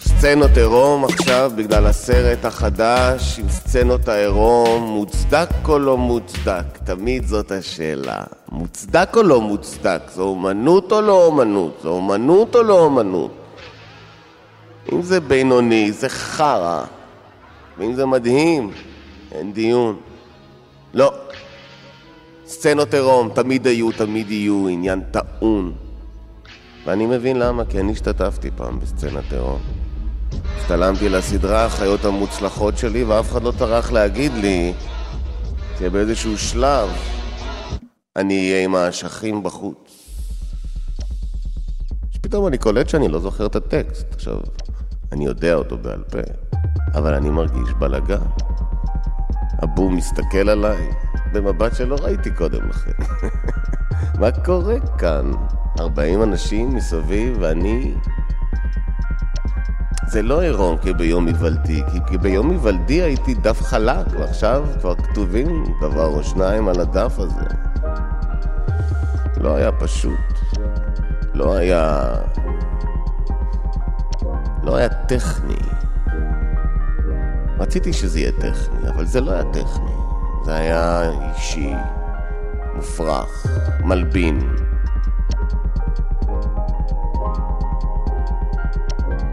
סצנות 0.00 0.56
עירום 0.56 1.04
עכשיו 1.04 1.52
בגלל 1.56 1.86
הסרט 1.86 2.44
החדש 2.44 3.38
עם 3.38 3.48
סצנות 3.48 4.08
העירום, 4.08 4.82
מוצדק 4.82 5.48
או 5.68 5.78
לא 5.78 5.98
מוצדק? 5.98 6.78
תמיד 6.84 7.26
זאת 7.26 7.52
השאלה. 7.52 8.22
מוצדק 8.48 9.16
או 9.16 9.22
לא 9.22 9.40
מוצדק? 9.40 10.00
זו 10.14 10.22
אומנות 10.22 10.92
או 10.92 11.00
לא 11.00 11.26
אומנות? 11.26 11.78
זו 11.82 11.88
אומנות 11.88 12.54
או 12.54 12.62
לא 12.62 12.78
אומנות? 12.78 13.30
אם 14.92 15.02
זה 15.02 15.20
בינוני, 15.20 15.92
זה 15.92 16.08
חרא. 16.08 16.84
ואם 17.78 17.94
זה 17.94 18.06
מדהים, 18.06 18.70
אין 19.32 19.52
דיון. 19.52 19.96
לא. 20.94 21.12
סצנות 22.48 22.94
עירום 22.94 23.28
תמיד 23.34 23.66
היו, 23.66 23.92
תמיד 23.92 24.30
יהיו, 24.30 24.68
עניין 24.68 25.00
טעון. 25.10 25.72
ואני 26.86 27.06
מבין 27.06 27.38
למה, 27.38 27.64
כי 27.64 27.80
אני 27.80 27.92
השתתפתי 27.92 28.50
פעם 28.56 28.80
בסצנת 28.80 29.32
עירום. 29.32 29.60
השתלמתי 30.56 31.08
לסדרה 31.08 31.64
החיות 31.64 32.04
המוצלחות 32.04 32.78
שלי, 32.78 33.04
ואף 33.04 33.30
אחד 33.30 33.42
לא 33.42 33.52
טרח 33.58 33.92
להגיד 33.92 34.32
לי 34.32 34.72
שבאיזשהו 35.78 36.38
שלב 36.38 36.88
אני 38.16 38.50
אהיה 38.50 38.64
עם 38.64 38.74
האשכים 38.74 39.42
בחוץ. 39.42 40.12
שפתאום 42.10 42.46
אני 42.46 42.58
קולט 42.58 42.88
שאני 42.88 43.08
לא 43.08 43.20
זוכר 43.20 43.46
את 43.46 43.56
הטקסט. 43.56 44.06
עכשיו, 44.14 44.40
אני 45.12 45.24
יודע 45.24 45.54
אותו 45.54 45.78
בעל 45.78 46.02
פה, 46.10 46.18
אבל 46.94 47.14
אני 47.14 47.30
מרגיש 47.30 47.72
בלאגן. 47.78 48.26
הבום 49.62 49.96
מסתכל 49.96 50.48
עליי 50.48 50.90
במבט 51.32 51.74
שלא 51.74 51.96
ראיתי 52.02 52.30
קודם 52.30 52.68
לכן. 52.68 52.92
מה 54.20 54.30
קורה 54.30 54.74
כאן? 54.98 55.32
40 55.80 56.22
אנשים 56.22 56.74
מסביב 56.74 57.36
ואני... 57.40 57.94
זה 60.08 60.22
לא 60.22 60.40
עירום 60.40 60.76
כביום 60.82 61.26
היוולדי, 61.26 61.82
כי 62.06 62.18
ביום 62.18 62.50
היוולדי 62.50 63.02
הייתי 63.02 63.34
דף 63.34 63.62
חלק, 63.62 64.06
ועכשיו 64.18 64.64
כבר 64.80 64.94
כתובים 64.94 65.64
דבר 65.80 66.06
או 66.06 66.24
שניים 66.24 66.68
על 66.68 66.80
הדף 66.80 67.18
הזה. 67.18 67.46
לא 69.40 69.56
היה 69.56 69.72
פשוט. 69.72 70.12
לא 71.34 71.54
היה... 71.54 72.14
לא 74.62 74.76
היה 74.76 74.88
טכני. 74.88 75.58
רציתי 77.58 77.92
שזה 77.92 78.20
יהיה 78.20 78.32
טכני, 78.32 78.88
אבל 78.88 79.06
זה 79.06 79.20
לא 79.20 79.32
היה 79.32 79.44
טכני. 79.52 79.95
זה 80.46 80.54
היה 80.54 81.02
אישי, 81.34 81.72
מופרך, 82.74 83.46
מלבין. 83.84 84.56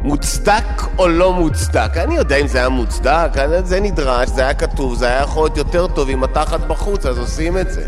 מוצדק 0.01 0.81
או 0.97 1.07
לא 1.07 1.33
מוצדק? 1.33 1.97
אני 1.97 2.15
יודע 2.15 2.35
אם 2.35 2.47
זה 2.47 2.57
היה 2.57 2.69
מוצדק, 2.69 3.29
זה 3.63 3.79
נדרש, 3.79 4.29
זה 4.29 4.41
היה 4.41 4.53
כתוב, 4.53 4.95
זה 4.95 5.07
היה 5.07 5.21
יכול 5.21 5.43
להיות 5.43 5.57
יותר 5.57 5.87
טוב 5.87 6.09
אם 6.09 6.23
התחת 6.23 6.59
בחוץ, 6.59 7.05
אז 7.05 7.17
עושים 7.17 7.57
את 7.57 7.71
זה. 7.71 7.87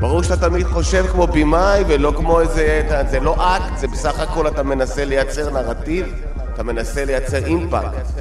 ברור 0.00 0.22
שאתה 0.22 0.48
תמיד 0.48 0.66
חושב 0.66 1.06
כמו 1.12 1.26
במאי 1.26 1.84
ולא 1.88 2.12
כמו 2.16 2.40
איזה... 2.40 2.88
זה 3.10 3.20
לא 3.20 3.56
אקט, 3.56 3.78
זה 3.78 3.86
בסך 3.86 4.20
הכל 4.20 4.48
אתה 4.48 4.62
מנסה 4.62 5.04
לייצר 5.04 5.50
נרטיב, 5.50 6.06
אתה 6.54 6.62
מנסה 6.62 7.04
לייצר 7.04 7.44
אימפקט. 7.46 8.20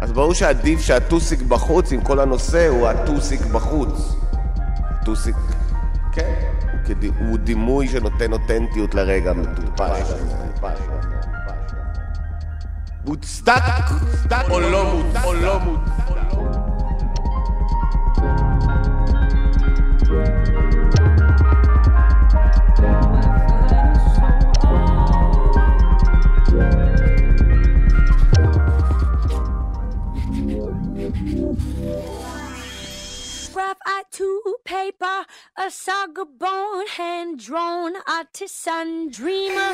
אז 0.00 0.12
ברור 0.12 0.34
שעדיף 0.34 0.80
שהטוסיק 0.80 1.42
בחוץ, 1.42 1.92
עם 1.92 2.00
כל 2.00 2.20
הנושא, 2.20 2.68
הוא 2.68 2.88
הטוסיק 2.88 3.40
בחוץ. 3.40 4.16
טוסיק, 5.04 5.36
כן, 6.12 6.34
הוא 7.18 7.38
דימוי 7.38 7.88
שנותן 7.88 8.32
אותנטיות 8.32 8.94
לרגע 8.94 9.32
מטופש. 9.32 10.12
מוצדק 13.04 13.54
או 14.50 14.60
לא 14.60 14.94
מוצדק? 14.94 16.00
To 34.20 34.56
paper, 34.66 35.24
a 35.56 35.70
saga 35.70 36.26
bone, 36.26 36.86
hand 36.88 37.38
drawn, 37.38 37.94
artisan 38.06 39.08
dreamer. 39.08 39.72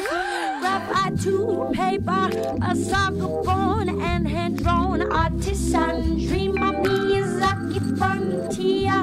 Rough 0.63 0.89
eye 0.95 1.13
to 1.25 1.69
paper, 1.73 2.25
a 2.63 2.77
saga 2.77 3.27
bone, 3.49 3.89
and 4.01 4.29
hand 4.29 4.63
drawn, 4.63 5.03
artisan 5.11 6.25
dreamer. 6.29 6.71
Miyazaki 6.85 7.81
frontier, 7.99 8.99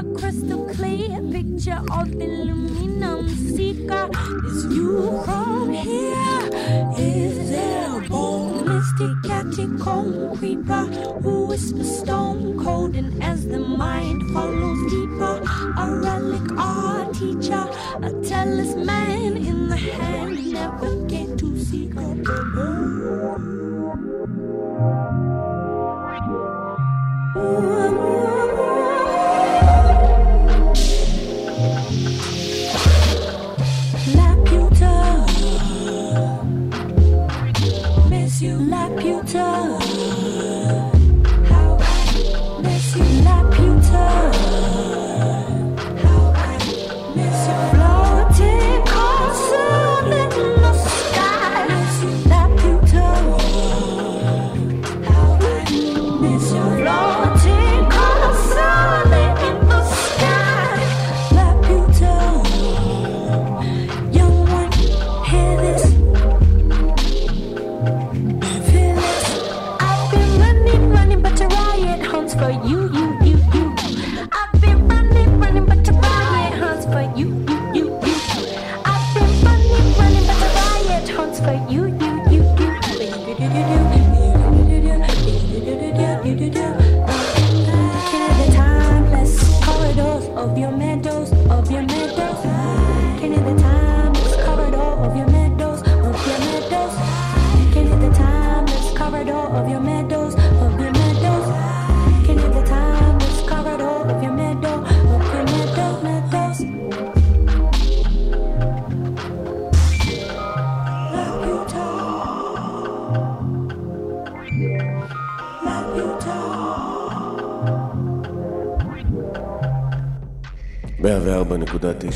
a 0.00 0.02
crystal 0.18 0.64
clear 0.74 1.20
picture 1.30 1.82
of 1.92 2.10
the 2.18 2.24
aluminum 2.24 3.28
seeker. 3.28 4.08
Is 4.46 4.64
you 4.76 5.20
from 5.26 5.74
here? 5.74 6.40
Is 6.96 7.50
there 7.50 7.95
bone? 8.98 9.08
Mystic 9.08 9.30
catacomb 9.30 10.36
creeper 10.36 10.86
who 11.22 11.46
whispers 11.46 11.98
stone 11.98 12.62
cold, 12.62 12.96
and 12.96 13.22
as 13.22 13.46
the 13.46 13.58
mind 13.58 14.22
follows 14.32 14.90
deeper. 14.90 15.42
A 15.78 16.00
relic 16.02 16.52
art 16.58 17.14
teacher, 17.14 17.68
a 18.02 18.10
talisman 18.22 19.36
in 19.36 19.68
the 19.68 19.76
hand. 19.76 20.52
Never 20.52 21.06
get 21.06 21.38
to 21.38 21.58
see 21.58 21.86
God. 21.86 22.24
Laputa, 27.36 28.35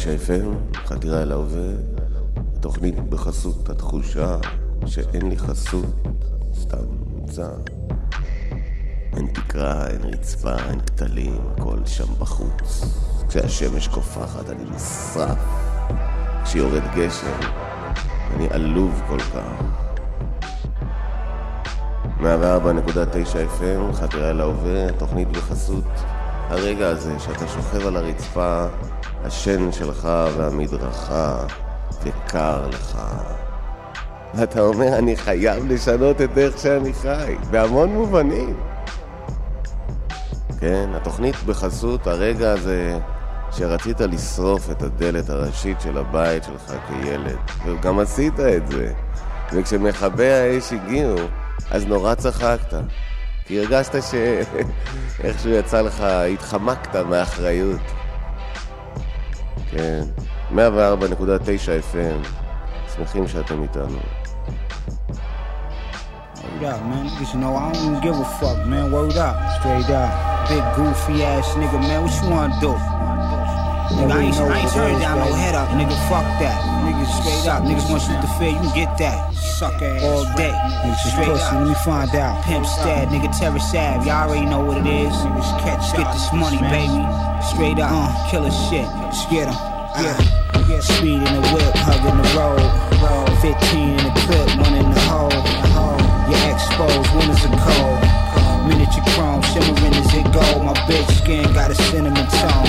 FM, 0.06 0.76
חדירה 0.86 1.22
אל 1.22 1.32
ההווה, 1.32 1.72
תוכנית 2.60 3.00
בחסות 3.08 3.68
התחושה 3.68 4.36
שאין 4.86 5.28
לי 5.28 5.38
חסות, 5.38 5.84
סתם 6.60 6.84
נמצא. 7.16 7.48
אין 9.16 9.26
תקרה, 9.26 9.86
אין 9.86 10.02
רצפה, 10.02 10.54
אין 10.68 10.80
כתלים, 10.80 11.38
הכל 11.56 11.78
שם 11.86 12.14
בחוץ. 12.18 12.84
כשהשמש 13.28 13.88
קופחת 13.88 14.50
אני 14.50 14.64
נשרף. 14.70 15.38
כשיורד 16.44 16.82
גשם, 16.96 17.40
אני 18.36 18.48
עלוב 18.50 19.00
כל 19.08 19.18
כך. 19.18 19.62
104.9 22.20 22.22
FM, 23.60 23.92
חתירה 23.92 24.30
אל 24.30 24.40
ההווה, 24.40 24.92
תוכנית 24.98 25.28
בחסות 25.28 25.84
הרגע 26.48 26.88
הזה 26.88 27.18
שאתה 27.18 27.48
שוכב 27.48 27.86
על 27.86 27.96
הרצפה 27.96 28.66
השן 29.24 29.72
שלך 29.72 30.08
והמדרכה, 30.36 31.36
וקר 32.02 32.66
לך. 32.68 32.98
ואתה 34.34 34.60
אומר, 34.60 34.98
אני 34.98 35.16
חייב 35.16 35.66
לשנות 35.66 36.20
את 36.20 36.38
איך 36.38 36.58
שאני 36.58 36.92
חי, 36.92 37.36
בהמון 37.50 37.88
מובנים. 37.88 38.56
כן, 40.60 40.90
התוכנית 40.94 41.36
בחסות 41.46 42.06
הרגע 42.06 42.52
הזה 42.52 42.98
שרצית 43.52 44.00
לשרוף 44.00 44.70
את 44.70 44.82
הדלת 44.82 45.30
הראשית 45.30 45.80
של 45.80 45.98
הבית 45.98 46.44
שלך 46.44 46.74
כילד, 46.88 47.38
וגם 47.66 47.98
עשית 47.98 48.40
את 48.40 48.68
זה. 48.68 48.92
וכשמכבי 49.52 50.32
האש 50.32 50.72
הגיעו, 50.72 51.16
אז 51.70 51.86
נורא 51.86 52.14
צחקת. 52.14 52.74
כי 53.44 53.60
הרגשת 53.60 53.94
שאיכשהו 54.02 55.50
יצא 55.58 55.80
לך, 55.80 56.00
התחמקת 56.00 56.96
מהאחריות. 56.96 57.80
כן, 59.70 60.02
104.9 60.54 60.58
FM, 61.92 62.26
שמחים 62.96 63.28
שאתם 63.28 63.62
איתנו. 63.62 63.98
Yeah, 66.60 66.76
man. 66.90 67.06
Niggas 67.06 67.34
know 67.36 67.56
I 67.56 67.72
don't 67.72 67.84
even 67.86 68.00
give 68.02 68.18
a 68.18 68.24
fuck, 68.38 68.66
man. 68.66 68.92
Word 68.92 69.16
up. 69.16 69.36
Straight 69.56 69.88
up. 69.88 70.10
Big 70.50 70.64
goofy 70.76 71.22
ass 71.24 71.48
nigga, 71.60 71.80
man. 71.80 72.02
What 72.04 72.12
you 72.20 72.28
wanna 72.28 72.60
do? 72.60 72.72
Nigga, 73.96 74.12
I 74.12 74.20
ain't, 74.20 74.36
I 74.36 74.58
ain't 74.60 74.72
turning 74.72 75.00
down 75.00 75.18
no 75.18 75.32
head 75.32 75.54
up, 75.54 75.68
nigga. 75.78 75.96
Fuck 76.10 76.26
that. 76.40 76.79
Niggas 77.00 77.20
straight 77.20 77.48
up. 77.48 77.62
Niggas 77.64 77.88
want 77.90 78.02
shoot 78.02 78.20
the 78.20 78.28
fair, 78.36 78.50
you 78.50 78.60
can 78.60 78.74
get 78.74 78.98
that. 78.98 79.32
Suck 79.32 79.80
ass. 79.80 80.02
All 80.04 80.24
day. 80.36 80.52
Niggas 80.52 81.10
straight 81.10 81.28
pussy. 81.28 81.42
up. 81.44 81.52
Let 81.54 81.68
me 81.68 81.74
find 81.84 82.14
out. 82.14 82.44
Pimp 82.44 82.66
stab, 82.66 83.08
nigga. 83.08 83.32
Terror 83.38 83.58
Sav. 83.58 84.06
Y'all 84.06 84.28
already 84.28 84.44
know 84.44 84.60
what 84.60 84.76
it 84.76 84.86
is. 84.86 85.12
Niggas 85.12 85.60
catch 85.64 85.96
Get 85.96 86.12
this 86.12 86.32
money, 86.32 86.58
baby. 86.68 87.00
Straight 87.40 87.78
up. 87.80 87.88
Uh, 87.88 88.30
killer 88.30 88.50
shit. 88.68 88.84
Let's 89.00 89.24
get 89.32 89.48
'em. 89.48 89.56
Yeah, 90.68 90.80
speed 90.80 91.18
in 91.18 91.24
the 91.24 91.44
whip, 91.50 91.74
hugging 91.82 92.20
the 92.20 92.28
road. 92.38 92.62
15 93.40 93.88
in 93.88 93.96
the 93.96 94.12
clip, 94.20 94.48
one 94.60 94.74
in 94.76 94.88
the 94.92 95.00
hole. 95.08 95.32
You're 96.28 96.54
exposed, 96.54 97.10
winners 97.16 97.42
are 97.48 97.56
cold. 97.64 98.00
Miniature 98.68 99.02
chrome, 99.16 99.42
shimmering 99.50 99.94
as 99.96 100.14
it 100.14 100.30
gold. 100.32 100.62
My 100.64 100.74
bitch 100.86 101.10
skin 101.18 101.52
got 101.54 101.70
a 101.70 101.74
cinnamon 101.74 102.26
tone. 102.28 102.68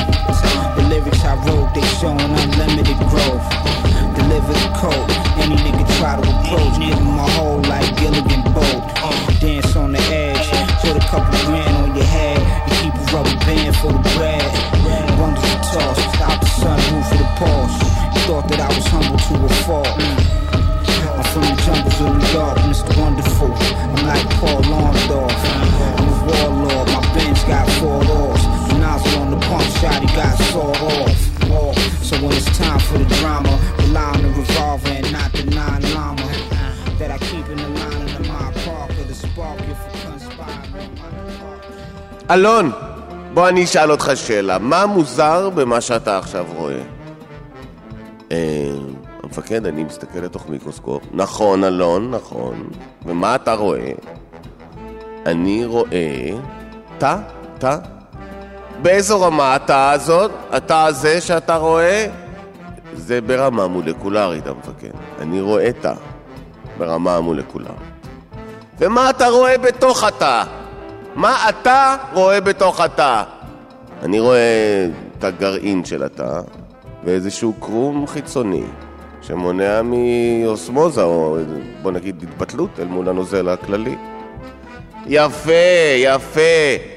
The 0.77 0.83
lyrics 0.89 1.23
I 1.23 1.35
wrote, 1.45 1.75
they 1.75 1.83
showing 1.99 2.19
unlimited 2.19 2.97
growth. 3.11 3.80
Deliver 4.15 4.53
the 4.53 4.71
code, 4.75 5.09
any 5.39 5.55
nigga 5.55 5.85
try 5.97 6.19
to 6.19 6.23
approach. 6.23 6.75
Give 6.79 6.97
him 6.97 7.15
my 7.15 7.29
whole 7.37 7.61
like 7.63 7.87
Gilligan 7.97 8.43
boat. 8.53 8.83
Uh, 8.99 9.39
dance 9.39 9.75
on 9.75 9.91
the 9.91 10.01
edge, 10.11 10.47
put 10.81 10.95
a 10.97 11.05
couple 11.07 11.31
grand 11.45 11.75
on 11.77 11.95
your 11.95 12.05
head. 12.05 12.39
And 12.39 12.73
keep 12.81 12.93
a 12.93 13.03
rubber 13.13 13.37
band 13.45 13.75
for 13.77 13.91
the 13.93 14.03
bread. 14.15 14.43
Bundles 15.17 15.45
of 15.45 15.61
toss, 15.71 15.99
out 16.21 16.39
the 16.41 16.47
sunroof 16.59 17.05
for 17.09 17.17
the 17.17 17.29
pause. 17.39 17.75
Thought 18.27 18.47
that 18.49 18.59
I 18.59 18.69
was 18.75 18.85
humble 18.87 19.17
to 19.17 19.33
a 19.45 19.49
fault. 19.65 19.87
I'm 21.17 21.23
from 21.31 21.43
the 21.43 21.61
jungles 21.65 22.01
of 22.01 22.09
New 22.17 22.27
York, 22.33 22.57
Mr. 22.69 22.91
Wonderful. 22.99 23.53
I'm 23.53 24.05
like 24.05 24.27
Paul 24.39 24.61
Orndorff. 24.63 25.39
I'm 25.97 26.07
a 26.07 26.15
warlord, 26.27 26.87
my 26.87 27.01
Benz 27.13 27.43
got 27.43 27.69
four 27.79 28.03
doors. 28.03 28.43
Nozzle 28.79 29.21
on 29.21 29.31
the 29.31 29.39
pump 29.47 29.67
shot, 29.79 30.01
he 30.01 30.07
got 30.15 30.37
sawed 30.51 30.77
off. 30.77 31.30
So 32.07 32.13
when 32.23 32.33
it's 32.39 32.51
time 32.57 32.81
for 32.87 32.97
the 33.03 33.09
drama, 33.19 33.53
rely 33.83 34.09
on 34.15 34.21
the 34.25 34.31
revolver 34.39 34.93
and 34.99 35.07
not 35.17 35.29
the 35.37 35.43
nine 35.59 35.83
llama. 35.95 36.27
That 36.99 37.09
I 37.15 37.17
keep 37.29 37.45
in 37.53 37.57
the 37.65 37.71
line 37.79 38.09
of 38.17 38.23
my 38.33 38.47
Parker, 38.65 39.03
the 39.11 39.15
spark 39.23 39.59
if 39.73 39.81
it 39.87 39.95
conspiring. 40.05 40.89
אלון, 42.31 42.71
בוא 43.33 43.47
אני 43.47 43.63
אשאל 43.63 43.91
אותך 43.91 44.11
שאלה. 44.15 44.57
מה 44.59 44.85
מוזר 44.85 45.49
במה 45.49 45.81
שאתה 45.81 46.17
עכשיו 46.17 46.45
רואה? 46.55 46.79
אה, 48.31 48.71
המפקד, 49.23 49.65
אני 49.65 49.83
מסתכל 49.83 50.19
לתוך 50.19 50.49
מיקרוסקופ. 50.49 51.03
נכון, 51.13 51.63
אלון, 51.63 52.11
נכון. 52.11 52.69
ומה 53.05 53.35
אתה 53.35 53.53
רואה? 53.53 53.91
אני 55.25 55.65
רואה... 55.65 56.29
תא? 56.97 57.17
תא? 57.57 57.77
באיזו 58.81 59.21
רמה 59.21 59.55
התא 59.55 59.91
הזאת? 59.91 60.31
התא 60.51 60.85
הזה 60.87 61.21
שאתה 61.21 61.55
רואה? 61.55 62.07
זה 62.95 63.21
ברמה 63.21 63.67
מולקולרית, 63.67 64.47
המפקד. 64.47 64.91
אני 65.19 65.41
רואה 65.41 65.69
תא 65.81 65.93
ברמה 66.77 67.15
המולקולרית. 67.15 67.77
ומה 68.79 69.09
אתה 69.09 69.27
רואה 69.27 69.57
בתוך 69.57 70.03
התא? 70.03 70.43
מה 71.15 71.49
אתה 71.49 71.95
רואה 72.13 72.41
בתוך 72.41 72.81
התא? 72.81 73.23
אני 74.03 74.19
רואה 74.19 74.87
את 75.17 75.23
הגרעין 75.23 75.85
של 75.85 76.03
התא 76.03 76.41
ואיזשהו 77.03 77.53
קרום 77.59 78.07
חיצוני 78.07 78.63
שמונע 79.21 79.81
מאוסמוזה 79.83 81.03
או 81.03 81.37
בוא 81.81 81.91
נגיד 81.91 82.23
התבטלות 82.23 82.69
אל 82.79 82.85
מול 82.85 83.09
הנוזל 83.09 83.49
הכללי. 83.49 83.95
יפה, 85.07 85.51
יפה. 85.97 86.90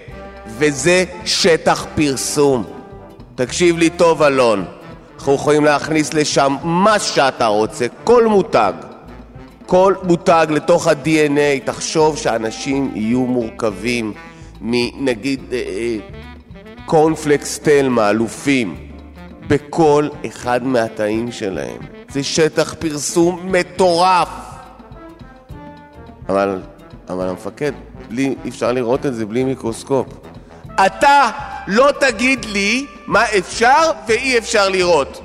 וזה 0.47 1.05
שטח 1.25 1.87
פרסום. 1.95 2.65
תקשיב 3.35 3.79
לי 3.79 3.91
טוב, 3.91 4.23
אלון. 4.23 4.65
אנחנו 5.17 5.35
יכולים 5.35 5.65
להכניס 5.65 6.15
לשם 6.15 6.57
מה 6.63 6.99
שאתה 6.99 7.47
רוצה, 7.47 7.87
כל 8.05 8.27
מותג. 8.27 8.73
כל 9.67 9.95
מותג 10.03 10.47
לתוך 10.51 10.87
ה-DNA, 10.87 11.65
תחשוב 11.65 12.17
שאנשים 12.17 12.91
יהיו 12.95 13.21
מורכבים 13.21 14.13
מנגיד 14.61 15.41
אה, 15.53 15.59
אה, 15.59 15.97
קורנפלקס 16.87 17.59
תלמה, 17.59 18.11
אלופים, 18.11 18.77
בכל 19.49 20.09
אחד 20.27 20.67
מהתאים 20.67 21.33
שלהם. 21.33 21.77
זה 22.11 22.23
שטח 22.23 22.75
פרסום 22.79 23.53
מטורף. 23.53 24.29
אבל, 26.29 26.63
אבל 27.09 27.29
המפקד, 27.29 27.73
בלי, 28.09 28.35
אפשר 28.49 28.73
לראות 28.73 29.07
את 29.07 29.15
זה 29.15 29.27
בלי 29.27 29.45
מיקרוסקופ. 29.45 30.07
אתה 30.87 31.31
לא 31.67 31.91
תגיד 32.01 32.45
לי 32.45 32.87
מה 33.07 33.25
אפשר 33.39 33.91
ואי 34.07 34.39
אפשר 34.39 34.69
לראות. 34.69 35.21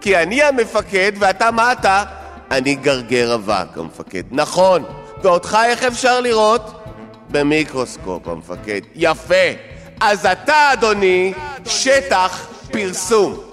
כי 0.00 0.16
אני 0.16 0.42
המפקד 0.42 1.12
ואתה 1.18 1.50
מה 1.50 1.72
אתה? 1.72 2.04
אני 2.50 2.74
גרגר 2.74 3.34
אבק, 3.34 3.78
המפקד. 3.78 4.22
נכון. 4.30 4.84
ואותך 5.22 5.58
איך 5.64 5.82
אפשר 5.82 6.20
לראות? 6.20 6.84
במיקרוסקופ, 7.30 8.28
המפקד. 8.28 8.80
יפה. 8.94 9.34
אז 10.00 10.26
אתה, 10.26 10.72
אדוני, 10.72 11.32
שטח 11.66 12.46
פרסום. 12.72 13.49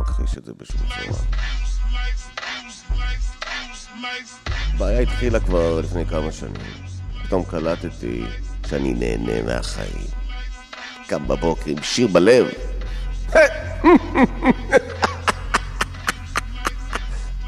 מכחיש 0.00 0.38
את 0.38 0.44
זה 0.44 0.52
בשום 0.56 0.80
צורה. 0.80 1.20
הבעיה 4.74 5.00
התחילה 5.00 5.40
כבר 5.40 5.80
לפני 5.80 6.06
כמה 6.06 6.32
שנים. 6.32 6.54
פתאום 7.24 7.44
קלטתי 7.44 8.24
שאני 8.66 8.94
נהנה 8.94 9.42
מהחיים. 9.42 10.06
קם 11.06 11.28
בבוקר 11.28 11.70
עם 11.70 11.82
שיר 11.82 12.06
בלב. 12.06 12.46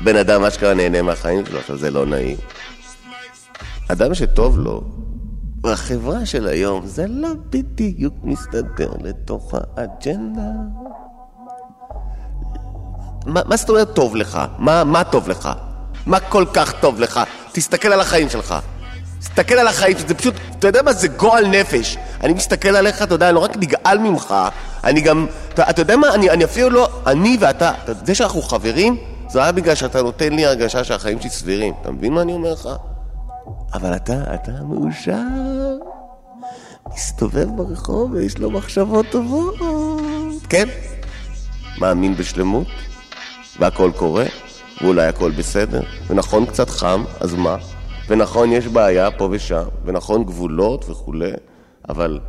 בן 0.05 0.17
אדם 0.17 0.45
אשכרה 0.45 0.75
נהנה 0.75 1.03
מהחיים 1.03 1.47
שלו, 1.47 1.59
עכשיו 1.59 1.79
זה 1.79 1.91
לא 1.91 2.07
נעים. 2.07 2.37
אדם 3.89 4.15
שטוב 4.15 4.59
לו, 4.59 4.85
והחברה 5.63 6.27
של 6.27 6.47
היום, 6.47 6.87
זה 6.87 7.07
לא 7.09 7.29
בדיוק 7.51 8.15
מסתדר 8.23 8.93
לתוך 9.01 9.55
האג'נדה. 9.55 10.51
מה, 13.27 13.41
מה 13.47 13.57
זאת 13.57 13.69
אומרת 13.69 13.95
טוב 13.95 14.17
לך? 14.17 14.41
מה, 14.59 14.85
מה 14.85 15.05
טוב 15.05 15.29
לך? 15.29 15.49
מה 16.07 16.21
כל 16.21 16.45
כך 16.53 16.73
טוב 16.81 17.01
לך? 17.01 17.21
תסתכל 17.53 17.89
על 17.89 18.01
החיים 18.01 18.29
שלך. 18.29 18.55
תסתכל 19.21 19.55
על 19.55 19.69
החיים, 19.69 19.99
זה 19.99 20.15
פשוט, 20.15 20.35
אתה 20.59 20.67
יודע 20.67 20.83
מה, 20.83 20.93
זה 20.93 21.09
גועל 21.09 21.47
נפש. 21.47 21.97
אני 22.23 22.33
מסתכל 22.33 22.77
עליך, 22.77 23.03
אתה 23.03 23.15
יודע, 23.15 23.29
אני 23.29 23.35
לא 23.35 23.41
רק 23.41 23.57
נגעל 23.57 23.99
ממך, 23.99 24.35
אני 24.85 25.01
גם, 25.01 25.27
אתה, 25.55 25.71
אתה 25.71 25.83
יודע 25.83 25.97
מה, 25.97 26.15
אני, 26.15 26.31
אני 26.31 26.45
אפילו 26.45 26.71
לא, 26.71 26.89
אני 27.07 27.37
ואתה, 27.41 27.73
זה 28.05 28.15
שאנחנו 28.15 28.43
חברים, 28.43 28.97
זה 29.29 29.43
היה 29.43 29.53
בגלל 29.53 29.75
שאתה 29.75 30.03
נותן 30.03 30.33
לי 30.33 30.47
הרגשה 30.47 30.85
שהחיים 30.85 31.21
שלי 31.21 31.31
סבירים. 31.31 31.75
אתה 31.83 31.91
מבין 31.91 32.13
מה 32.13 32.23
אני 32.23 32.33
אומר 32.33 32.53
לך? 32.53 32.69
אבל 33.75 33.97
אתה, 33.97 34.15
אתה 34.35 34.53
מאושר. 34.63 35.23
מסתובב 36.95 37.47
ברחוב 37.57 38.13
ויש 38.13 38.39
לו 38.39 38.51
מחשבות 38.51 39.07
טובות. 39.11 39.55
כן, 40.49 40.69
מאמין 41.79 42.17
בשלמות, 42.17 42.67
והכל 43.63 43.91
קורה, 43.97 44.25
ואולי 44.81 45.07
הכל 45.07 45.31
בסדר, 45.31 45.83
ונכון 46.07 46.47
קצת 46.47 46.71
חם, 46.71 47.05
אז 47.21 47.35
מה? 47.35 47.57
ונכון, 48.09 48.53
יש 48.53 48.67
בעיה 48.67 49.11
פה 49.11 49.29
ושם, 49.31 49.63
ונכון, 49.85 50.25
גבולות 50.25 50.91
וכולי, 50.91 51.31
אבל 51.89 52.21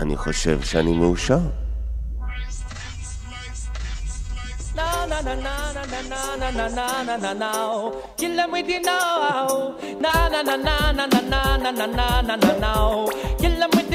אני 0.00 0.16
חושב 0.16 0.62
שאני 0.62 0.92
מאושר. 0.92 1.38
Kill 8.20 8.34
them 8.38 8.50
with 8.54 8.66
the 8.70 8.78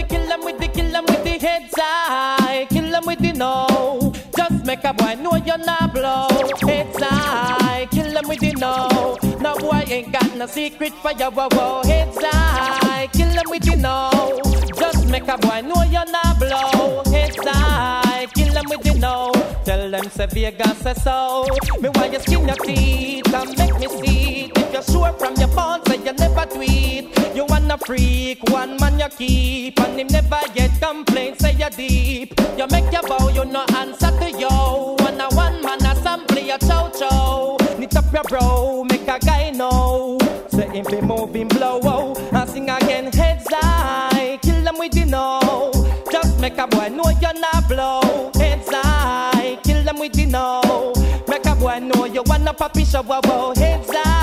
Kill 0.10 0.26
them 0.30 0.42
with 0.46 0.58
the 0.62 0.68
kill 0.76 0.90
them 0.96 1.06
with 1.10 1.24
the 1.28 1.36
heads 1.46 1.76
high 1.78 2.66
Kill 2.74 2.88
them 2.94 3.06
with 3.06 3.22
the 3.26 3.32
no 3.34 4.13
Just 4.50 4.66
make 4.66 4.84
a 4.84 4.94
boy 4.94 5.16
know 5.22 5.38
you're 5.38 5.58
not 5.58 5.94
blow. 5.94 6.28
Heads 6.68 7.02
high 7.02 7.88
Kill 7.92 8.12
them 8.12 8.28
with 8.28 8.42
the 8.42 8.52
no 8.52 9.18
No 9.40 9.56
boy 9.56 9.86
ain't 9.88 10.12
got 10.12 10.36
no 10.36 10.48
secret 10.48 10.92
for 10.96 11.14
your 11.14 11.32
wow 11.32 11.48
wow 11.54 11.82
Heads 11.86 12.18
high 12.20 13.08
Kill 13.14 13.30
them 13.30 13.46
with 13.48 13.64
the 13.64 13.78
no 13.78 14.42
Just 14.78 15.08
make 15.08 15.30
a 15.30 15.38
boy 15.38 15.62
know 15.62 15.84
you're 15.84 16.12
not 16.12 16.38
blow. 16.40 17.04
Heads 17.10 17.38
high 17.40 18.28
Kill 18.36 18.54
them 18.54 18.66
with 18.68 18.82
the 18.84 19.00
no 19.00 19.32
Tell 19.64 19.90
them 19.90 20.10
Vegas 20.10 20.78
say 20.80 20.94
so. 20.96 21.46
Me 21.80 21.88
want 21.96 22.12
you 22.12 22.20
skin 22.20 22.46
your 22.46 22.58
teeth 22.58 23.34
and 23.34 23.58
make 23.58 23.80
me 23.80 23.88
see 23.88 24.63
sure 24.84 25.14
from 25.14 25.36
your 25.36 25.48
phone, 25.50 25.86
say 25.86 25.98
you 25.98 26.14
never 26.14 26.46
tweet. 26.46 27.36
You 27.36 27.46
wanna 27.46 27.78
freak, 27.78 28.44
one 28.50 28.78
man 28.78 29.00
you 29.00 29.10
keep, 29.10 29.80
and 29.80 30.00
him 30.00 30.08
never 30.08 30.42
get 30.54 30.72
complaints, 30.82 31.40
Say 31.42 31.54
you 31.54 31.70
deep. 31.70 32.40
You 32.58 32.68
make 32.68 32.92
your 32.92 33.04
bow, 33.04 33.30
you 33.30 33.46
no 33.46 33.66
answer 33.76 34.12
to 34.20 34.32
yo. 34.32 34.96
One 35.00 35.20
a 35.20 35.28
one 35.36 35.62
man 35.62 35.86
assembly, 35.86 36.50
a 36.50 36.58
chow 36.58 36.90
chow. 36.90 37.58
Knit 37.78 37.96
up 37.96 38.12
your 38.14 38.24
bro, 38.24 38.84
make 38.84 39.08
a 39.08 39.20
guy 39.20 39.50
know. 39.52 40.18
Say 40.48 40.70
him 40.70 40.86
be 40.90 41.02
moving 41.02 41.48
blow, 41.48 41.80
oh, 41.84 42.30
and 42.32 42.50
sing 42.50 42.70
again 42.70 43.12
heads 43.12 43.46
high. 43.50 44.38
Kill 44.42 44.64
them 44.64 44.78
with 44.78 44.92
the 44.92 45.06
know. 45.06 45.72
Just 46.12 46.40
make 46.40 46.58
a 46.58 46.68
boy 46.68 46.90
know 46.90 47.10
you're 47.22 47.40
not 47.40 47.68
blow. 47.68 48.32
Heads 48.36 48.70
high, 48.70 49.58
kill 49.64 49.84
them 49.84 50.00
with 50.00 50.14
the 50.14 50.26
know. 50.26 50.94
Make 51.28 51.46
a 51.46 51.56
boy 51.56 51.80
know 51.80 52.06
you 52.06 52.24
wanna 52.26 52.54
papi 52.54 52.86
show 52.86 53.02
wow 53.02 53.54
Heads 53.56 53.90
high, 53.92 54.23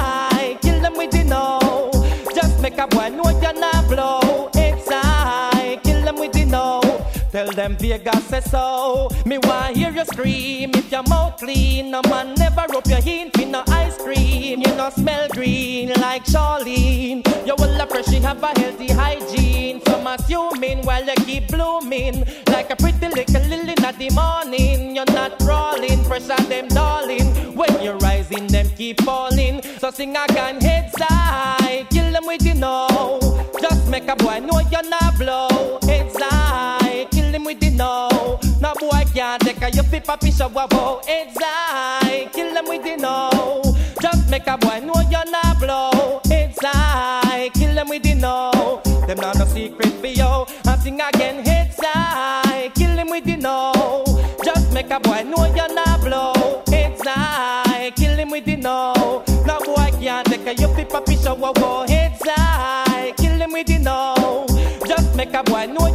a 2.80 2.86
boy 2.86 3.08
know 3.10 3.28
you're 3.40 3.52
not 3.52 3.88
blow. 3.88 4.50
Heads 4.54 4.88
high, 4.88 5.78
kill 5.84 6.02
them 6.02 6.16
with 6.16 6.32
the 6.32 6.46
know. 6.46 6.80
Tell 7.30 7.50
them 7.52 7.76
Vegas 7.76 8.24
say 8.24 8.40
so. 8.40 9.08
Me 9.26 9.38
want 9.38 9.76
hear 9.76 9.90
you 9.90 10.04
scream 10.04 10.70
if 10.74 10.90
your 10.90 11.02
mouth 11.04 11.38
clean. 11.38 11.90
No 11.90 12.00
man 12.08 12.34
never 12.34 12.64
rub 12.72 12.86
your 12.86 13.00
hin 13.00 13.30
for 13.30 13.39
no 13.39 13.39
ice 13.39 13.39
cream. 14.50 14.62
You 14.66 14.76
no 14.76 14.90
smell 14.90 15.28
green 15.28 15.88
like 16.00 16.24
Charlene. 16.24 17.24
You 17.46 17.54
will 17.58 17.70
you 18.12 18.20
have 18.22 18.42
a 18.42 18.58
healthy 18.60 18.88
hygiene. 18.88 19.80
Some 19.86 20.06
assuming 20.06 20.82
while 20.82 21.04
you 21.04 21.14
keep 21.24 21.48
blooming 21.48 22.24
like 22.48 22.70
a 22.70 22.76
pretty 22.76 23.08
little 23.08 23.42
lily 23.48 23.72
in 23.72 23.98
the 23.98 24.10
morning. 24.14 24.96
You're 24.96 25.04
not 25.06 25.38
crawling, 25.38 26.02
pressure 26.04 26.42
them 26.48 26.68
darling. 26.68 27.54
When 27.54 27.82
you're 27.82 27.98
rising, 27.98 28.46
them 28.46 28.68
keep 28.76 29.00
falling. 29.02 29.62
So 29.78 29.90
sing 29.90 30.16
again, 30.16 30.60
heads 30.60 30.94
high, 30.96 31.86
kill 31.90 32.12
them 32.12 32.26
with 32.26 32.42
the 32.42 32.54
know. 32.54 32.98
Just 33.60 33.88
make 33.88 34.08
a 34.08 34.16
boy 34.16 34.40
know 34.40 34.60
you're 34.70 34.88
not 34.88 35.18
blow. 35.18 35.78
Heads 35.82 36.16
high, 36.18 37.06
kill 37.10 37.30
them 37.32 37.44
with 37.44 37.60
the 37.60 37.70
know. 37.70 38.40
No 38.60 38.74
boy 38.78 39.04
can't 39.14 39.42
take 39.42 39.62
a 39.62 39.70
you 39.70 39.82
fit 39.82 40.04
papi 40.04 40.36
show 40.36 40.48
wow. 40.48 41.00
Heads 41.06 41.36
high, 41.40 42.28
kill 42.32 42.52
them 42.54 42.66
with 42.66 42.82
the 42.82 42.96
know. 42.96 43.69
Make 44.30 44.46
a 44.46 44.56
boy 44.56 44.78
know 44.78 44.94
you're 45.10 45.28
not 45.28 45.58
blow. 45.58 46.20
It's 46.26 46.56
high, 46.62 47.50
kill 47.52 47.74
them 47.74 47.88
with 47.88 48.04
the 48.04 48.14
know. 48.14 48.80
Them 49.08 49.18
not 49.18 49.36
no 49.36 49.44
secret 49.44 49.92
for 49.94 50.06
you. 50.06 50.46
I 50.66 50.78
sing 50.78 51.00
again, 51.00 51.44
heads 51.44 51.74
high, 51.80 52.70
kill 52.76 52.94
them 52.94 53.10
with 53.10 53.24
the 53.24 53.34
know. 53.34 54.04
Just 54.44 54.72
make 54.72 54.88
a 54.92 55.00
boy 55.00 55.24
know 55.24 55.46
you're 55.56 55.74
not 55.74 56.00
blow. 56.02 56.62
It's 56.68 57.04
high, 57.04 57.90
kill 57.96 58.16
him 58.16 58.30
with 58.30 58.44
the 58.44 58.54
know. 58.54 59.24
No 59.46 59.58
boy 59.64 59.90
can't 60.00 60.24
take 60.28 60.46
a 60.46 60.54
you 60.54 60.68
papi 60.68 61.20
show 61.20 61.34
wow. 61.34 61.84
Heads 61.88 62.22
high, 62.24 63.12
kill 63.16 63.32
him 63.32 63.50
with 63.50 63.66
the 63.66 63.78
know. 63.78 64.46
Just 64.86 65.16
make 65.16 65.34
a 65.34 65.42
boy 65.42 65.66
know 65.66 65.88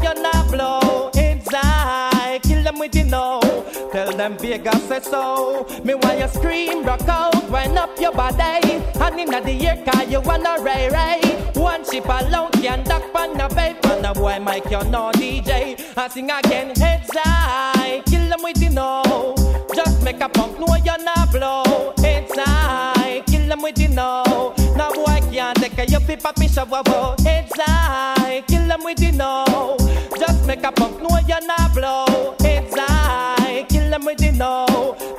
Vegas 4.45 4.83
say 4.83 4.99
so. 4.99 5.65
Me 5.83 5.95
want 5.95 6.19
you 6.19 6.27
scream, 6.27 6.83
rock 6.83 7.07
out, 7.07 7.49
wind 7.49 7.77
up 7.79 7.99
your 7.99 8.11
body. 8.11 8.77
And 9.01 9.19
in 9.19 9.29
the 9.31 9.67
air, 9.67 9.83
car 9.83 10.03
you 10.03 10.21
wanna 10.21 10.57
ray 10.61 10.87
ray. 10.89 11.19
One 11.55 11.83
ship 11.83 12.05
alone 12.05 12.51
can 12.51 12.83
duck 12.83 13.03
on 13.15 13.33
the 13.33 13.47
vape. 13.55 13.83
And 13.89 14.05
a 14.05 14.13
boy 14.13 14.37
Mike, 14.39 14.69
you 14.69 14.83
no 14.83 15.11
DJ. 15.13 15.79
I 15.97 16.07
sing 16.09 16.29
again, 16.29 16.75
heads 16.75 17.09
high, 17.11 18.03
kill 18.05 18.29
them 18.29 18.41
with 18.43 18.59
the 18.59 18.69
know. 18.69 19.33
Just 19.73 20.03
make 20.03 20.21
a 20.21 20.29
punk 20.29 20.59
know 20.59 20.75
you're 20.75 21.03
not 21.03 21.31
blow. 21.31 21.93
Heads 21.97 22.33
high, 22.35 23.23
kill 23.25 23.47
them 23.47 23.63
with 23.63 23.75
the 23.75 23.87
know. 23.87 24.53
Now 24.75 24.91
boy 24.91 25.21
can't 25.31 25.57
take 25.57 25.77
a 25.79 25.85
you 25.87 25.99
fi 26.01 26.15
papi 26.17 26.53
shower. 26.53 26.83
wow. 26.85 27.15
Heads 27.23 27.51
high, 27.55 28.43
kill 28.47 28.67
them 28.67 28.83
with 28.83 28.97
the 28.97 29.11
know. 29.11 29.75
Just 30.19 30.45
make 30.45 30.63
a 30.63 30.71
punk 30.71 31.01
know 31.01 31.17
you're 31.27 31.45
not 31.47 31.73
blow. 31.73 32.44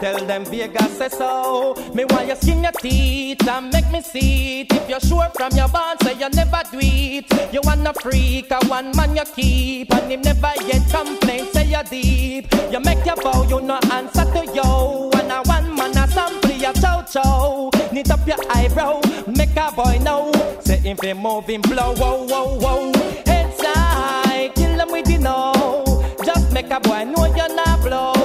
Tell 0.01 0.27
them 0.27 0.45
Vegas 0.45 0.99
say 0.99 1.09
so. 1.09 1.75
Me 1.95 2.05
want 2.05 2.29
you 2.29 2.37
skin 2.37 2.63
your 2.63 2.73
teeth 2.73 3.49
and 3.49 3.73
make 3.73 3.91
me 3.91 4.03
see 4.03 4.61
it. 4.61 4.73
If 4.73 4.89
you're 4.91 5.01
sure 5.01 5.29
from 5.35 5.53
your 5.53 5.69
bond, 5.69 6.01
say 6.03 6.13
you 6.13 6.29
never 6.29 6.63
do 6.71 6.79
it. 6.81 7.53
You 7.53 7.61
wanna 7.65 7.95
freak, 7.95 8.51
a 8.51 8.59
one 8.67 8.95
man 8.95 9.17
you 9.17 9.25
keep, 9.35 9.95
and 9.95 10.11
him 10.13 10.21
never 10.21 10.53
yet 10.67 10.83
complain. 10.91 11.47
Say 11.53 11.67
you're 11.69 11.83
deep. 11.85 12.53
You 12.71 12.81
make 12.81 13.05
your 13.07 13.17
bow, 13.17 13.43
you 13.49 13.61
no 13.63 13.79
answer 13.91 14.25
to 14.25 14.45
yo. 14.55 15.11
And 15.15 15.33
a 15.33 15.43
one 15.45 15.75
man 15.75 15.97
a 15.97 16.07
sample 16.09 16.51
your 16.51 16.75
chow 16.75 17.03
chow. 17.03 17.71
Knit 17.91 18.11
up 18.11 18.27
your 18.27 18.39
eyebrow, 18.51 19.01
make 19.27 19.57
a 19.57 19.73
boy 19.73 19.99
know. 20.03 20.31
Say 20.61 20.77
him 20.77 20.99
fi 20.99 21.15
moving 21.15 21.63
blow, 21.63 21.95
whoa 21.95 22.27
whoa 22.27 22.59
whoa. 22.59 22.93
Heads 23.25 23.63
high, 23.65 24.51
kill 24.55 24.77
them 24.77 24.91
with 24.91 25.07
the 25.07 25.19
know. 25.19 26.15
Just 26.23 26.53
make 26.53 26.71
a 26.71 26.81
boy 26.81 27.05
know 27.05 27.25
you're 27.35 27.55
not 27.55 27.81
blow. 27.81 28.16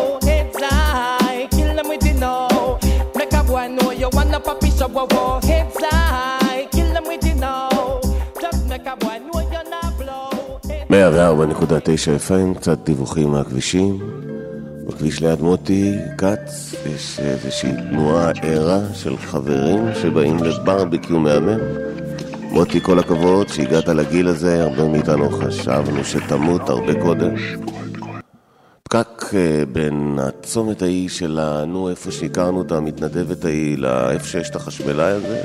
boy 3.51 3.67
know 3.75 3.91
you 4.01 4.09
wanna 4.13 4.39
pop 4.39 4.63
it 4.63 4.81
up, 4.81 4.91
whoa, 4.91 5.39
heads 5.49 5.83
high, 5.83 6.67
kill 6.73 6.89
them 6.95 7.05
with 7.09 7.25
you 7.29 7.35
now. 7.35 7.99
Just 8.41 8.61
make 8.69 8.87
a 8.93 8.95
boy 9.03 9.17
know 9.27 9.39
you're 9.53 9.69
not 9.75 9.91
blow. 9.99 10.29
104.9 10.89 12.07
FM, 12.27 12.57
קצת 12.57 12.77
דיווחים 12.85 13.29
מהכבישים. 13.31 13.99
בכביש 14.87 15.21
ליד 15.21 15.41
מוטי 15.41 15.95
כץ 16.17 16.75
יש 16.95 17.19
איזושהי 17.19 17.71
תנועה 17.89 18.31
ערה 18.41 18.79
של 18.93 19.17
חברים 19.17 19.87
שבאים 20.01 20.37
לברבקיו 20.43 21.19
מהמם. 21.19 21.59
מוטי, 22.51 22.81
כל 22.81 22.99
הכבוד 22.99 23.49
שהגעת 23.49 23.87
לגיל 23.87 24.27
הזה, 24.27 24.63
הרבה 24.63 24.87
מאיתנו 24.87 25.29
חשבנו 25.29 26.03
שתמות 26.03 26.69
הרבה 26.69 27.01
קודם. 27.01 27.35
פקק 28.91 29.33
אה, 29.33 29.63
בין 29.71 30.19
הצומת 30.21 30.81
ההיא 30.81 31.09
שלנו, 31.09 31.89
איפה 31.89 32.11
שהכרנו 32.11 32.61
את 32.61 32.71
המתנדבת 32.71 33.45
ההיא, 33.45 33.77
ל-F6, 33.77 34.49
את 34.49 34.55
החשמלאי 34.55 35.11
הזה, 35.11 35.41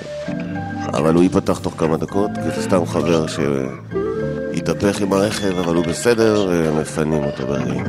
אבל 0.87 1.15
הוא 1.15 1.23
ייפתח 1.23 1.59
תוך 1.59 1.75
כמה 1.79 1.97
דקות, 1.97 2.31
כי 2.35 2.51
זה 2.57 2.63
סתם 2.63 2.87
חבר 2.87 3.27
שהתהפך 3.27 5.01
עם 5.01 5.13
הרכב, 5.13 5.59
אבל 5.59 5.75
הוא 5.75 5.85
בסדר, 5.85 6.51
מפנים 6.81 7.25
אותו 7.25 7.47
ברגעים. 7.47 7.85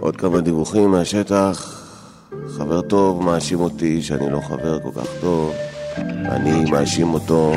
עוד 0.00 0.16
כמה 0.16 0.40
דיווחים 0.40 0.90
מהשטח. 0.90 1.84
חבר 2.56 2.80
טוב 2.80 3.22
מאשים 3.22 3.60
אותי 3.60 4.02
שאני 4.02 4.30
לא 4.30 4.40
חבר 4.40 4.78
כל 4.80 5.00
כך 5.00 5.08
טוב. 5.20 5.54
אני 6.24 6.70
מאשים 6.70 7.14
אותו 7.14 7.52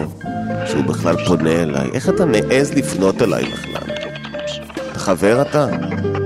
שהוא 0.66 0.84
בכלל 0.84 1.26
פונה 1.28 1.52
אליי. 1.52 1.90
איך 1.94 2.10
אתה 2.10 2.26
מעז 2.26 2.74
לפנות 2.74 3.22
אליי 3.22 3.44
בכלל? 3.44 3.91
חבר 5.02 5.42
אתה? 5.42 5.68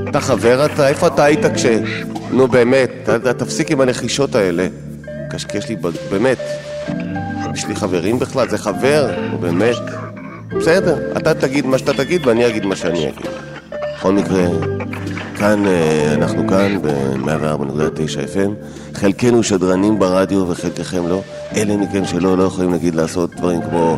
אתה 0.09 0.19
חבר 0.19 0.65
אתה? 0.65 0.88
איפה 0.88 1.07
אתה 1.07 1.23
היית 1.23 1.45
כש... 1.45 1.65
נו 2.32 2.47
באמת, 2.47 3.09
תפסיק 3.38 3.71
עם 3.71 3.82
הנחישות 3.82 4.36
האלה. 4.36 4.67
קשקש 5.30 5.69
לי, 5.69 5.76
באמת. 6.09 6.38
יש 7.53 7.65
לי 7.65 7.76
חברים 7.76 8.19
בכלל? 8.19 8.49
זה 8.49 8.57
חבר? 8.57 9.11
נו 9.32 9.38
באמת. 9.38 9.76
בסדר, 10.57 11.17
אתה 11.17 11.34
תגיד 11.34 11.65
מה 11.65 11.78
שאתה 11.78 11.93
תגיד 11.93 12.28
ואני 12.28 12.47
אגיד 12.47 12.65
מה 12.65 12.76
שאני 12.76 13.09
אגיד. 13.09 13.30
בכל 13.97 14.13
מקרה, 14.13 14.47
כאן, 15.38 15.67
אה, 15.67 16.13
אנחנו 16.13 16.47
כאן 16.47 16.82
ב-104.9 16.82 18.36
FM, 18.36 18.49
חלקנו 18.93 19.43
שדרנים 19.43 19.99
ברדיו 19.99 20.45
וחלקכם 20.49 21.07
לא. 21.07 21.21
אלה 21.55 21.78
מכם 21.78 22.05
שלא, 22.05 22.38
לא 22.38 22.43
יכולים 22.43 22.73
נגיד 22.73 22.95
לעשות 22.95 23.36
דברים 23.36 23.61
כמו 23.61 23.97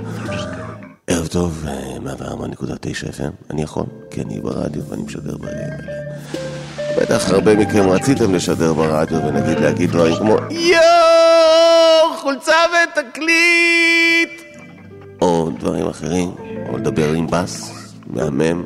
ערב 1.10 1.28
טוב, 1.28 1.66
104.9 2.06 2.10
FM. 3.18 3.50
אני 3.50 3.62
יכול, 3.62 3.84
כי 4.12 4.22
אני 4.22 4.42
ברדיו 4.42 4.82
ואני 4.90 5.02
משדר 5.02 5.38
ברגעים 5.38 5.70
האלה. 5.72 6.04
בטח 7.02 7.30
הרבה 7.30 7.56
מכם 7.56 7.90
רציתם 7.90 8.36
לשדר 8.36 8.74
ברדיו 8.74 9.18
ונגיד 9.18 9.60
להגיד 9.60 9.90
דברים 9.90 10.16
כמו 10.16 10.38
יואו, 10.50 12.18
חולצה 12.22 12.54
ותקליט! 12.72 14.30
או 15.22 15.50
דברים 15.60 15.88
אחרים, 15.88 16.36
או 16.70 16.78
לדבר 16.78 17.14
עם 17.14 17.28
בס, 17.28 17.72
מהמם. 18.08 18.64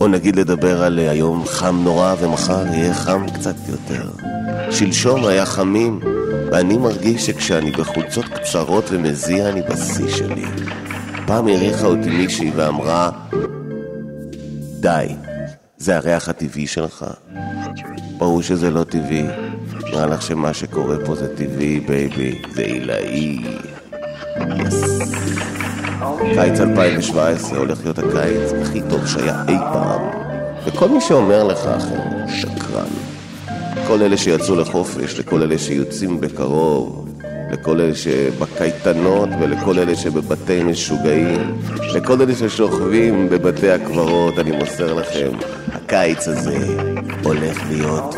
או 0.00 0.08
נגיד 0.08 0.36
לדבר 0.36 0.82
על 0.82 0.98
אה, 0.98 1.10
היום 1.10 1.44
חם 1.46 1.80
נורא 1.84 2.14
ומחר 2.20 2.66
יהיה 2.66 2.94
חם 2.94 3.26
קצת 3.34 3.56
יותר. 3.68 4.08
שלשום 4.70 5.24
היה 5.24 5.46
חמים, 5.46 6.00
ואני 6.52 6.76
מרגיש 6.76 7.26
שכשאני 7.26 7.70
בחולצות 7.70 8.24
קצרות 8.24 8.84
ומזיע 8.90 9.48
אני 9.48 9.62
בשיא 9.62 10.08
שלי. 10.08 10.44
פעם 11.26 11.48
הריחה 11.48 11.86
אותי 11.86 12.10
מישהי 12.10 12.50
ואמרה, 12.54 13.10
די, 14.80 15.06
זה 15.76 15.96
הריח 15.96 16.28
הטבעי 16.28 16.66
שלך. 16.66 17.06
ברור 18.18 18.42
שזה 18.42 18.70
לא 18.70 18.84
טבעי. 18.84 19.26
נראה 19.84 20.06
לך 20.06 20.22
שמה 20.22 20.54
שקורה 20.54 20.96
פה 21.06 21.14
זה 21.14 21.36
טבעי, 21.36 21.80
baby, 21.80 22.42
זה 22.54 22.62
עילאי. 22.62 23.38
קיץ 26.34 26.60
2017 26.60 27.58
הולך 27.58 27.80
להיות 27.82 27.98
הקיץ 27.98 28.52
הכי 28.62 28.80
טוב 28.90 29.06
שהיה 29.06 29.42
אי 29.48 29.58
פעם. 29.58 30.02
וכל 30.66 30.88
מי 30.88 31.00
שאומר 31.00 31.44
לך 31.44 31.66
אחר, 31.66 32.02
שקרן. 32.28 32.88
כל 33.88 34.02
אלה 34.02 34.16
שיצאו 34.16 34.56
לחופש, 34.56 35.18
לכל 35.18 35.42
אלה 35.42 35.58
שיוצאים 35.58 36.20
בקרוב, 36.20 37.13
לכל 37.50 37.80
אלה 37.80 37.94
שבקייטנות 37.94 39.28
ולכל 39.40 39.78
אלה 39.78 39.96
שבבתי 39.96 40.62
משוגעים, 40.62 41.58
לכל 41.94 42.22
אלה 42.22 42.34
ששוכבים 42.34 43.28
בבתי 43.28 43.70
הקברות, 43.70 44.38
אני 44.38 44.50
מוסר 44.50 44.94
לכם, 44.94 45.30
הקיץ 45.72 46.28
הזה 46.28 46.58
הולך 47.22 47.62
להיות 47.70 48.14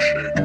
shake. 0.00 0.36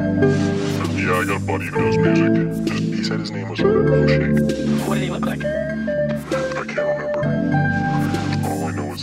Yeah, 0.96 1.20
I 1.20 1.24
got 1.24 1.36
a 1.36 1.44
buddy 1.44 1.66
who 1.66 1.78
does 1.84 1.98
music. 1.98 2.72
He 2.96 3.04
said 3.04 3.20
his 3.20 3.30
name 3.30 3.48
was 3.48 3.60
Oh, 3.60 4.06
shake. 4.06 4.86
What 4.86 4.94
did 4.94 5.04
he 5.04 5.10
look 5.10 5.26
like? 5.26 5.65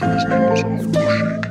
Six 0.04 0.26
members 0.26 0.64
of 0.64 0.92
the 0.92 1.43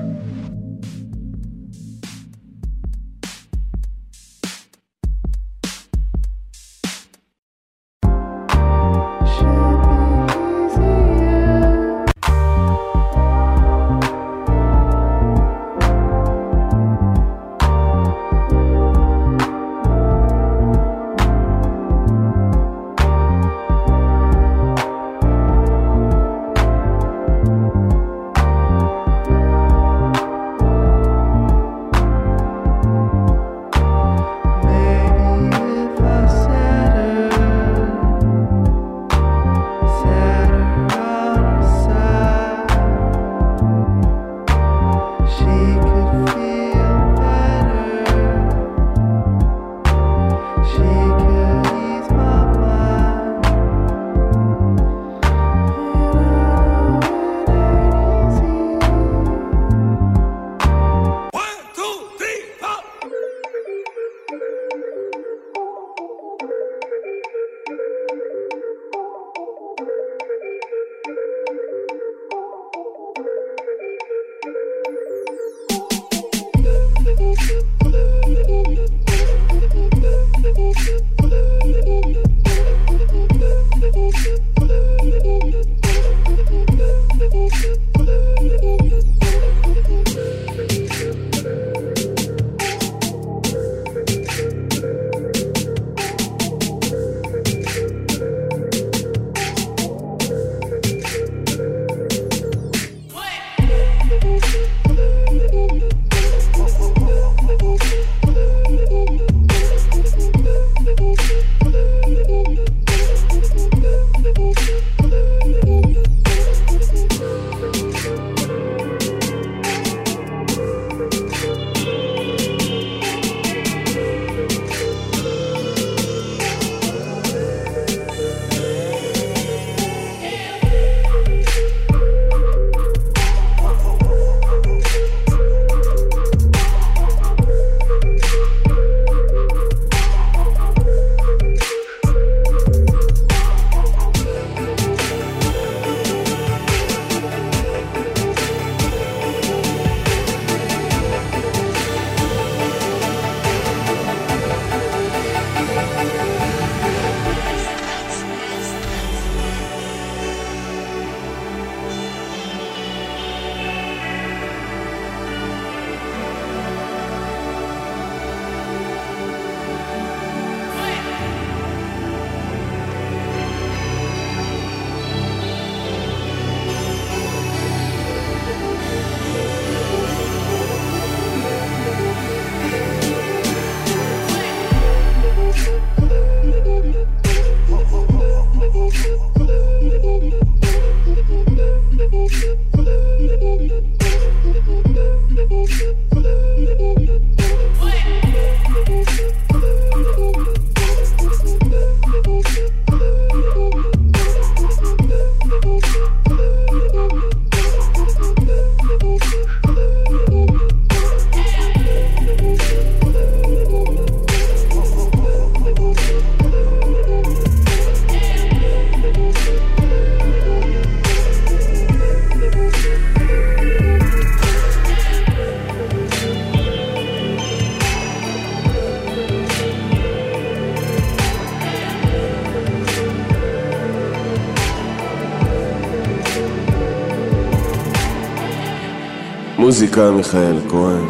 מוזיקה, 239.72 240.10
מיכאל 240.10 240.70
כהן. 240.70 241.04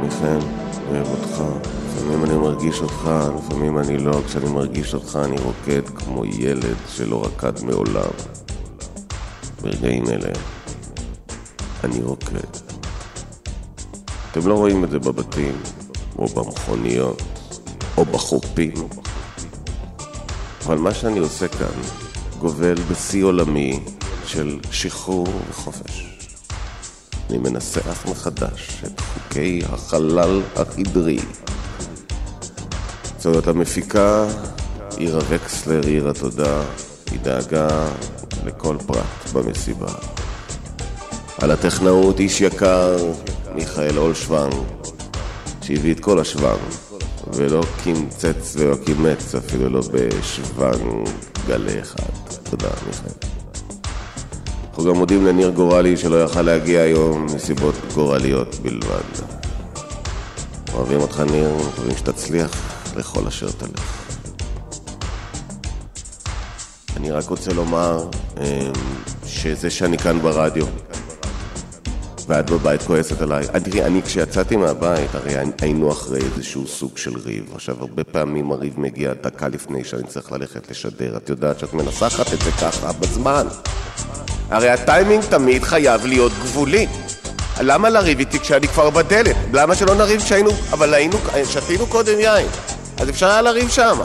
מיכאל, 0.00 0.38
אוהב 0.88 1.06
אותך. 1.06 1.42
לפעמים 1.86 2.24
אני 2.24 2.36
מרגיש 2.36 2.80
אותך, 2.80 3.10
לפעמים 3.38 3.78
אני 3.78 3.98
לא. 3.98 4.20
כשאני 4.26 4.50
מרגיש 4.50 4.94
אותך 4.94 5.18
אני 5.24 5.36
רוקד 5.40 5.88
כמו 5.88 6.24
ילד 6.24 6.76
שלא 6.88 7.24
רקד 7.24 7.64
מעולם. 7.64 8.10
ברגעים 9.62 10.04
אלה 10.08 10.32
אני 11.84 12.02
רוקד. 12.02 12.50
אתם 14.32 14.48
לא 14.48 14.54
רואים 14.54 14.84
את 14.84 14.90
זה 14.90 14.98
בבתים, 14.98 15.54
או 16.18 16.26
במכוניות, 16.26 17.22
או 17.96 18.04
בחופים. 18.04 18.74
אבל 20.66 20.78
מה 20.78 20.94
שאני 20.94 21.18
עושה 21.18 21.48
כאן 21.48 21.80
גובל 22.38 22.74
בשיא 22.90 23.24
עולמי 23.24 23.80
של 24.26 24.58
שחרור 24.70 25.26
וחופש. 25.50 26.09
אני 27.30 27.38
מנסח 27.38 28.06
מחדש 28.10 28.82
את 28.84 29.00
חוקי 29.00 29.60
החלל 29.72 30.42
החדרי. 30.56 31.18
זאת 33.18 33.46
המפיקה, 33.46 34.26
עירה 34.96 35.20
וקסלר, 35.28 35.86
עיר 35.86 36.08
התודה, 36.08 36.62
היא 37.10 37.20
דאגה 37.20 37.88
לכל 38.44 38.76
פרט 38.86 39.32
במסיבה. 39.32 39.92
על 41.42 41.50
הטכנאות 41.50 42.20
איש 42.20 42.40
יקר, 42.40 42.96
מיכאל 43.54 43.98
אולשוונג, 43.98 44.54
שהביא 45.62 45.94
את 45.94 46.00
כל 46.00 46.18
השוונג, 46.18 46.60
ולא 47.32 47.62
קימצץ 47.82 48.56
ולא 48.58 48.76
קימץ, 48.84 49.34
אפילו 49.34 49.68
לא 49.68 49.80
בשוונג 49.92 51.08
גלי 51.46 51.80
אחד. 51.80 52.12
תודה, 52.50 52.68
מיכאל. 52.86 53.19
אנחנו 54.80 54.92
גם 54.92 54.98
מודים 54.98 55.26
לניר 55.26 55.50
גורלי 55.50 55.96
שלא 55.96 56.22
יכל 56.24 56.42
להגיע 56.42 56.80
היום 56.80 57.26
מסיבות 57.26 57.74
גורליות 57.94 58.54
בלבד. 58.62 59.24
אוהבים 60.74 61.00
אותך 61.00 61.20
ניר, 61.30 61.50
מקווים 61.68 61.96
שתצליח 61.96 62.50
לכל 62.96 63.26
אשר 63.26 63.50
תלך. 63.50 64.08
אני 66.96 67.10
רק 67.10 67.28
רוצה 67.28 67.52
לומר 67.52 68.08
אמ, 68.36 68.42
שזה 69.26 69.70
שאני 69.70 69.98
כאן 69.98 70.18
ברדיו 70.18 70.66
ואת 72.26 72.50
בבית 72.50 72.82
כועסת 72.82 73.22
עליי. 73.22 73.46
תראי, 73.64 73.84
אני 73.84 74.02
כשיצאתי 74.02 74.56
מהבית, 74.56 75.14
הרי 75.14 75.34
היינו 75.60 75.92
אחרי 75.92 76.20
איזשהו 76.20 76.66
סוג 76.66 76.98
של 76.98 77.18
ריב. 77.18 77.50
עכשיו, 77.54 77.76
הרבה 77.80 78.04
פעמים 78.04 78.52
הריב 78.52 78.80
מגיע 78.80 79.12
דקה 79.22 79.48
לפני 79.48 79.84
שאני 79.84 80.04
צריך 80.04 80.32
ללכת 80.32 80.70
לשדר. 80.70 81.16
את 81.16 81.28
יודעת 81.28 81.58
שאת 81.58 81.74
מנסחת 81.74 82.34
את 82.34 82.40
זה 82.40 82.50
ככה 82.50 82.92
בזמן. 82.92 83.46
הרי 84.50 84.70
הטיימינג 84.70 85.24
תמיד 85.24 85.64
חייב 85.64 86.06
להיות 86.06 86.32
גבולי. 86.42 86.86
למה 87.60 87.88
לריב 87.88 88.18
איתי 88.18 88.40
כשאני 88.40 88.68
כבר 88.68 88.90
בדלת? 88.90 89.36
למה 89.52 89.74
שלא 89.74 89.94
נריב 89.94 90.20
כשהיינו... 90.20 90.50
אבל 90.72 90.94
היינו... 90.94 91.18
שתינו 91.44 91.86
קודם 91.86 92.20
יין. 92.20 92.46
אז 92.98 93.08
אפשר 93.08 93.26
היה 93.26 93.42
לריב 93.42 93.68
שמה. 93.68 94.04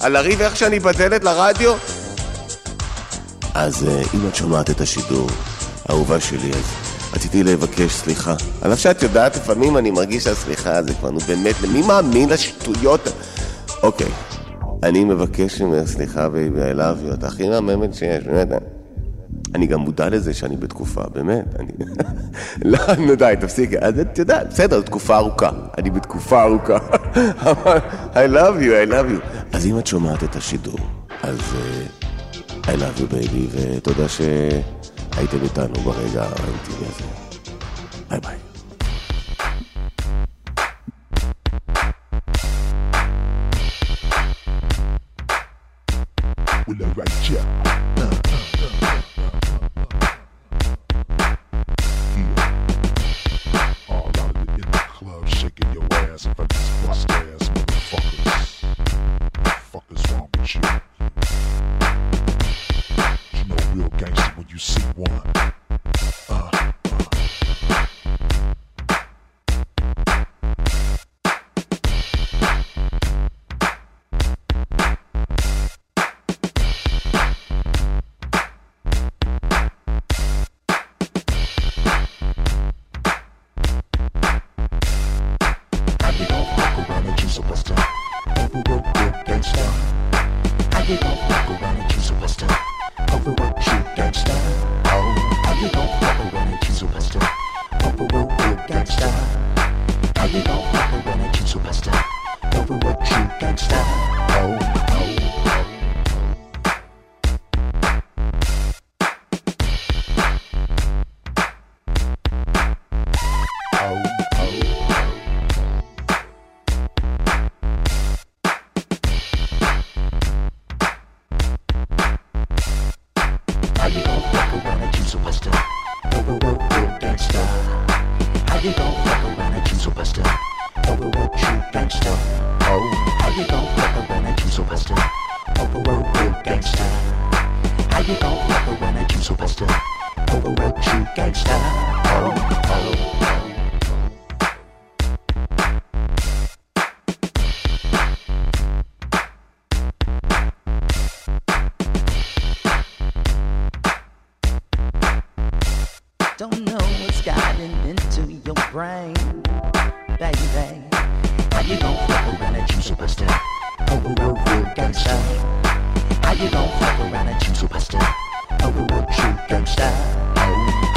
על 0.00 0.12
לריב 0.12 0.42
איך 0.42 0.56
שאני 0.56 0.80
בדלת 0.80 1.24
לרדיו? 1.24 1.74
אז 3.54 3.88
אה, 3.88 4.02
אם 4.14 4.28
את 4.28 4.34
שומעת 4.34 4.70
את 4.70 4.80
השידור, 4.80 5.30
אהובה 5.90 6.20
שלי, 6.20 6.50
אז 6.50 6.64
רציתי 7.14 7.42
לבקש 7.42 7.92
סליחה. 7.92 8.34
על 8.62 8.72
אף 8.72 8.78
שאת 8.78 9.02
יודעת, 9.02 9.36
לפעמים 9.36 9.76
אני 9.76 9.90
מרגיש 9.90 10.24
שהסליחה 10.24 10.82
זה 10.82 10.94
כבר, 10.94 11.10
נו 11.10 11.20
באמת, 11.20 11.54
מי 11.72 11.82
מאמין 11.82 12.28
לשטויות? 12.28 13.08
אוקיי, 13.82 14.10
אני 14.82 15.04
מבקש 15.04 15.60
ממך 15.60 15.88
סליחה, 15.88 16.28
baby, 16.28 16.60
ה 16.60 16.76
love 16.76 17.26
הכי 17.26 17.48
מהממת 17.48 17.94
שיש, 17.94 18.24
באמת. 18.24 18.75
אני 19.56 19.66
גם 19.66 19.80
מודע 19.80 20.08
לזה 20.08 20.34
שאני 20.34 20.56
בתקופה, 20.56 21.02
באמת, 21.14 21.44
אני... 21.58 21.72
לא, 22.72 22.78
נו 23.06 23.14
די, 23.14 23.34
תפסיק, 23.40 23.74
אז 23.74 24.00
את 24.00 24.18
יודעת, 24.18 24.48
בסדר, 24.48 24.82
תקופה 24.82 25.16
ארוכה, 25.16 25.50
אני 25.78 25.90
בתקופה 25.90 26.42
ארוכה. 26.42 26.78
I 28.20 28.28
love 28.28 28.60
you, 28.60 28.72
I 28.86 28.90
love 28.90 29.08
you. 29.10 29.42
אז 29.52 29.66
אם 29.66 29.78
את 29.78 29.86
שומעת 29.86 30.24
את 30.24 30.36
השידור, 30.36 30.78
אז 31.22 31.38
uh, 31.38 32.64
I 32.64 32.76
love 32.76 33.00
you 33.00 33.12
baby, 33.12 33.50
ותודה 33.50 34.08
שהייתם 34.08 35.38
איתנו 35.42 35.74
ברגע 35.74 36.22
האינטימי 36.22 36.86
הזה. 36.88 37.04
ביי 38.10 38.20
ביי. 38.20 38.36
Will 46.68 46.82
I 46.82 46.98
write 46.98 47.30
you? 47.30 47.75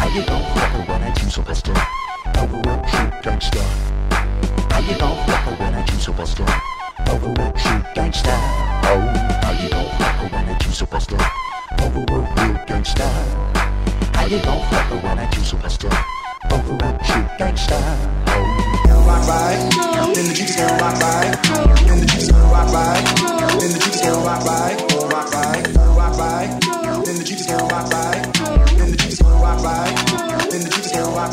How 0.09 0.15
you 0.15 0.25
gon' 0.25 0.41
fuck 0.41 0.71
her 0.71 0.91
when 0.91 1.03
I 1.03 1.11
choose 1.11 1.37
a 1.37 1.41
buster? 1.43 1.71
Overwork 2.35 2.81
true 2.89 3.11
gangsta. 3.21 3.61
How 4.71 4.79
you 4.79 4.97
gon' 4.97 5.15
fuck 5.27 5.43
her 5.45 5.55
when 5.61 5.75
I 5.75 5.83
choose 5.83 6.07
a 6.07 6.11
buster? 6.11 6.45
Overwork 7.07 7.55
true 7.55 7.83
gangsta. 7.93 8.33
Oh, 8.89 9.05
how 9.43 9.51
you 9.61 9.69
gon' 9.69 9.85
fuck 9.85 10.15
her 10.15 10.27
when 10.29 10.49
I 10.49 10.57
choose 10.57 10.81
a 10.81 10.87
buster? 10.87 11.17
Overwork 11.79 12.25
real 12.37 12.57
gangsta. 12.65 13.05
How 14.15 14.25
you 14.25 14.41
gon' 14.41 14.67
fuck 14.71 14.87
her 14.89 14.97
when 14.97 15.19
I 15.19 15.29
choose 15.29 15.53
a 15.53 15.57
buster? 15.57 15.91
Overwork 16.51 17.03
true 17.03 17.27
gangsta. 17.37 17.77
Oh, 18.29 19.05
rock 19.05 19.27
by, 19.27 19.53
then 20.15 20.25
the 20.25 20.33
Jeeps 20.33 20.55
gonna 20.55 20.73
rock 20.81 20.99
by, 20.99 21.37
then 21.85 21.99
the 21.99 22.05
Jeeps 22.07 22.31
gonna 22.31 22.51
rock 22.51 22.73
by, 22.73 22.99
then 23.59 23.73
the 23.73 23.79
Jeeps 23.79 24.01
gonna 24.01 24.25
rock 24.25 24.43
by. 24.43 24.88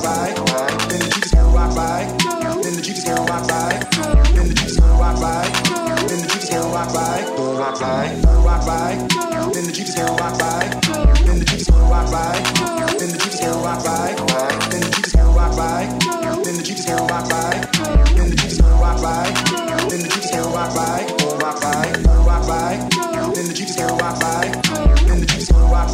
Then 0.02 1.00
the 1.00 1.08
Jeep 1.10 1.24
is 1.24 1.32
gonna 1.32 1.48
rock 1.56 1.74
by. 1.74 2.04
Then 2.62 2.74
the 2.74 2.82
Jeep 2.82 2.96
is 2.96 3.04
gonna 3.04 3.22
rock 3.22 3.48
by. 3.48 3.80
Then 4.36 4.48
the 4.48 4.54
Jeep 4.54 4.66
is 4.66 4.76
gonna 4.76 5.00
rock 5.00 5.20
by. 5.20 5.48
Then 6.06 6.20
the 6.20 6.28
Jeep 6.28 6.42
is 6.42 6.50
rock 6.52 6.92
by. 6.92 7.24
Rock 7.56 7.80
by. 7.80 8.12
Rock 8.44 8.66
by. 8.66 8.94
Then 9.52 9.64
the 9.64 9.72
Jeep 9.72 9.88
is 9.88 9.96
rock 9.96 10.38
by. 10.38 10.68
Then 11.24 11.38
the 11.38 11.44
Jeep 11.44 11.60
is 11.60 11.70
rock 11.70 12.10
by. 12.12 12.36
Then 12.98 13.08
the 13.08 13.18
Jeep 13.18 13.32
is 13.32 13.40
rock 13.40 13.84
by. 13.84 14.12
Then 14.68 14.80
the 14.80 14.88
Jeep 14.88 15.04
is 15.04 15.16
rock 15.16 15.56
by. 15.56 15.86
Then 16.44 16.56
the 16.56 16.62
Jeep 16.62 16.76
is 16.76 16.86
rock 16.86 17.28
by. 17.28 17.56
Then 18.14 18.28
the 18.28 18.36
Jeep 18.36 18.48
is 18.48 18.60
rock 18.60 19.00
by. 19.00 19.32
Then 19.36 19.50
the 19.50 19.56
Jeep 19.56 19.66
is 19.66 19.72
rock 19.80 19.80
by. 19.80 19.80
Then 19.88 20.00
the 20.00 20.08
Jeep 20.08 20.24
is 20.24 20.36
rock 20.36 20.74
by. 20.74 21.16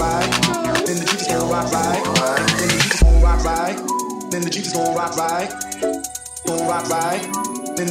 By. 0.03 1.93
Then 2.59 2.69
the 2.69 2.82
gon' 3.23 3.31
rock 3.31 3.45
by, 3.45 3.73
then 4.31 4.43
the 4.43 4.51
Jeep 4.51 4.65
is 4.65 4.73
gon' 4.73 4.97
rock 4.97 5.17
by 5.17 5.49
gon' 6.45 6.67
rock 6.67 6.89
by, 6.89 7.19
then 7.77 7.87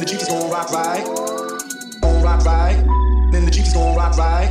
the 3.46 3.50
Jeep 3.50 3.64
is 3.64 3.72
gon' 3.72 3.96
rock 3.96 4.14
by, 4.16 4.46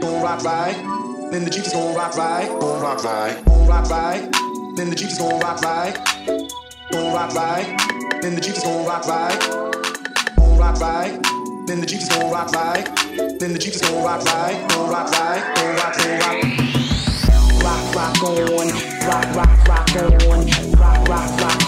gon' 0.00 0.22
rock 0.22 0.42
by, 0.42 0.72
then 1.30 1.44
the 1.44 1.50
Jeep 1.50 1.64
is 1.64 1.72
gon' 1.72 1.94
rock 1.94 2.16
by, 2.16 2.46
gon' 2.60 2.82
rock 2.82 3.00
by, 3.02 3.40
gon' 3.46 3.66
rock 3.68 3.88
by, 3.88 4.28
then 4.74 4.90
the 4.90 4.96
Jeep 4.96 5.08
is 5.08 5.18
gon' 5.18 5.38
rock 5.40 5.62
by, 5.62 5.94
gon' 6.90 7.14
rock 7.14 7.32
by, 7.34 7.62
then 8.22 8.34
the 8.34 8.40
Jeep 8.40 8.56
is 8.56 8.64
gon' 8.64 8.84
rock 8.86 9.06
by, 9.06 9.36
gon' 10.36 10.58
rock 10.58 10.80
by, 10.80 11.16
then 11.66 11.80
the 11.80 11.86
Jeep 11.86 12.00
is 12.00 12.08
gon' 12.08 12.32
rock 12.32 12.52
by, 12.52 12.82
then 13.38 13.52
the 13.52 13.58
Jeep 13.58 13.74
is 13.74 13.82
gon' 13.82 14.02
rock 14.02 14.24
by, 14.24 14.66
gon' 14.68 14.90
rock 14.90 15.12
by, 15.12 15.38
gon' 15.54 15.76
rock, 15.76 15.96
gon' 15.96 16.18
rock. 16.18 16.42
Rock, 17.62 17.94
rock 17.94 18.22
on, 18.22 18.68
rock, 19.06 19.06
rock, 19.06 19.34
rock 19.34 19.36
rock, 19.36 19.55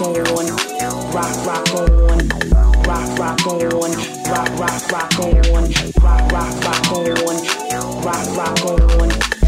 rock, 0.01 0.15
rock 0.15 0.65
on, 0.77 1.09
rock, 1.13 1.45
rock 1.45 1.75
on 1.75 2.49
rock, 2.89 3.19
rock 3.19 3.47
on, 3.47 3.91
rock, 4.29 4.49
rock, 4.57 4.91
rock 4.91 5.19
on, 5.19 5.35
rock, 6.01 6.31
rock, 6.31 6.63
rock 6.63 6.91
on, 6.93 7.15
rock, 8.03 8.37
rock 8.37 9.01
on. 9.01 9.38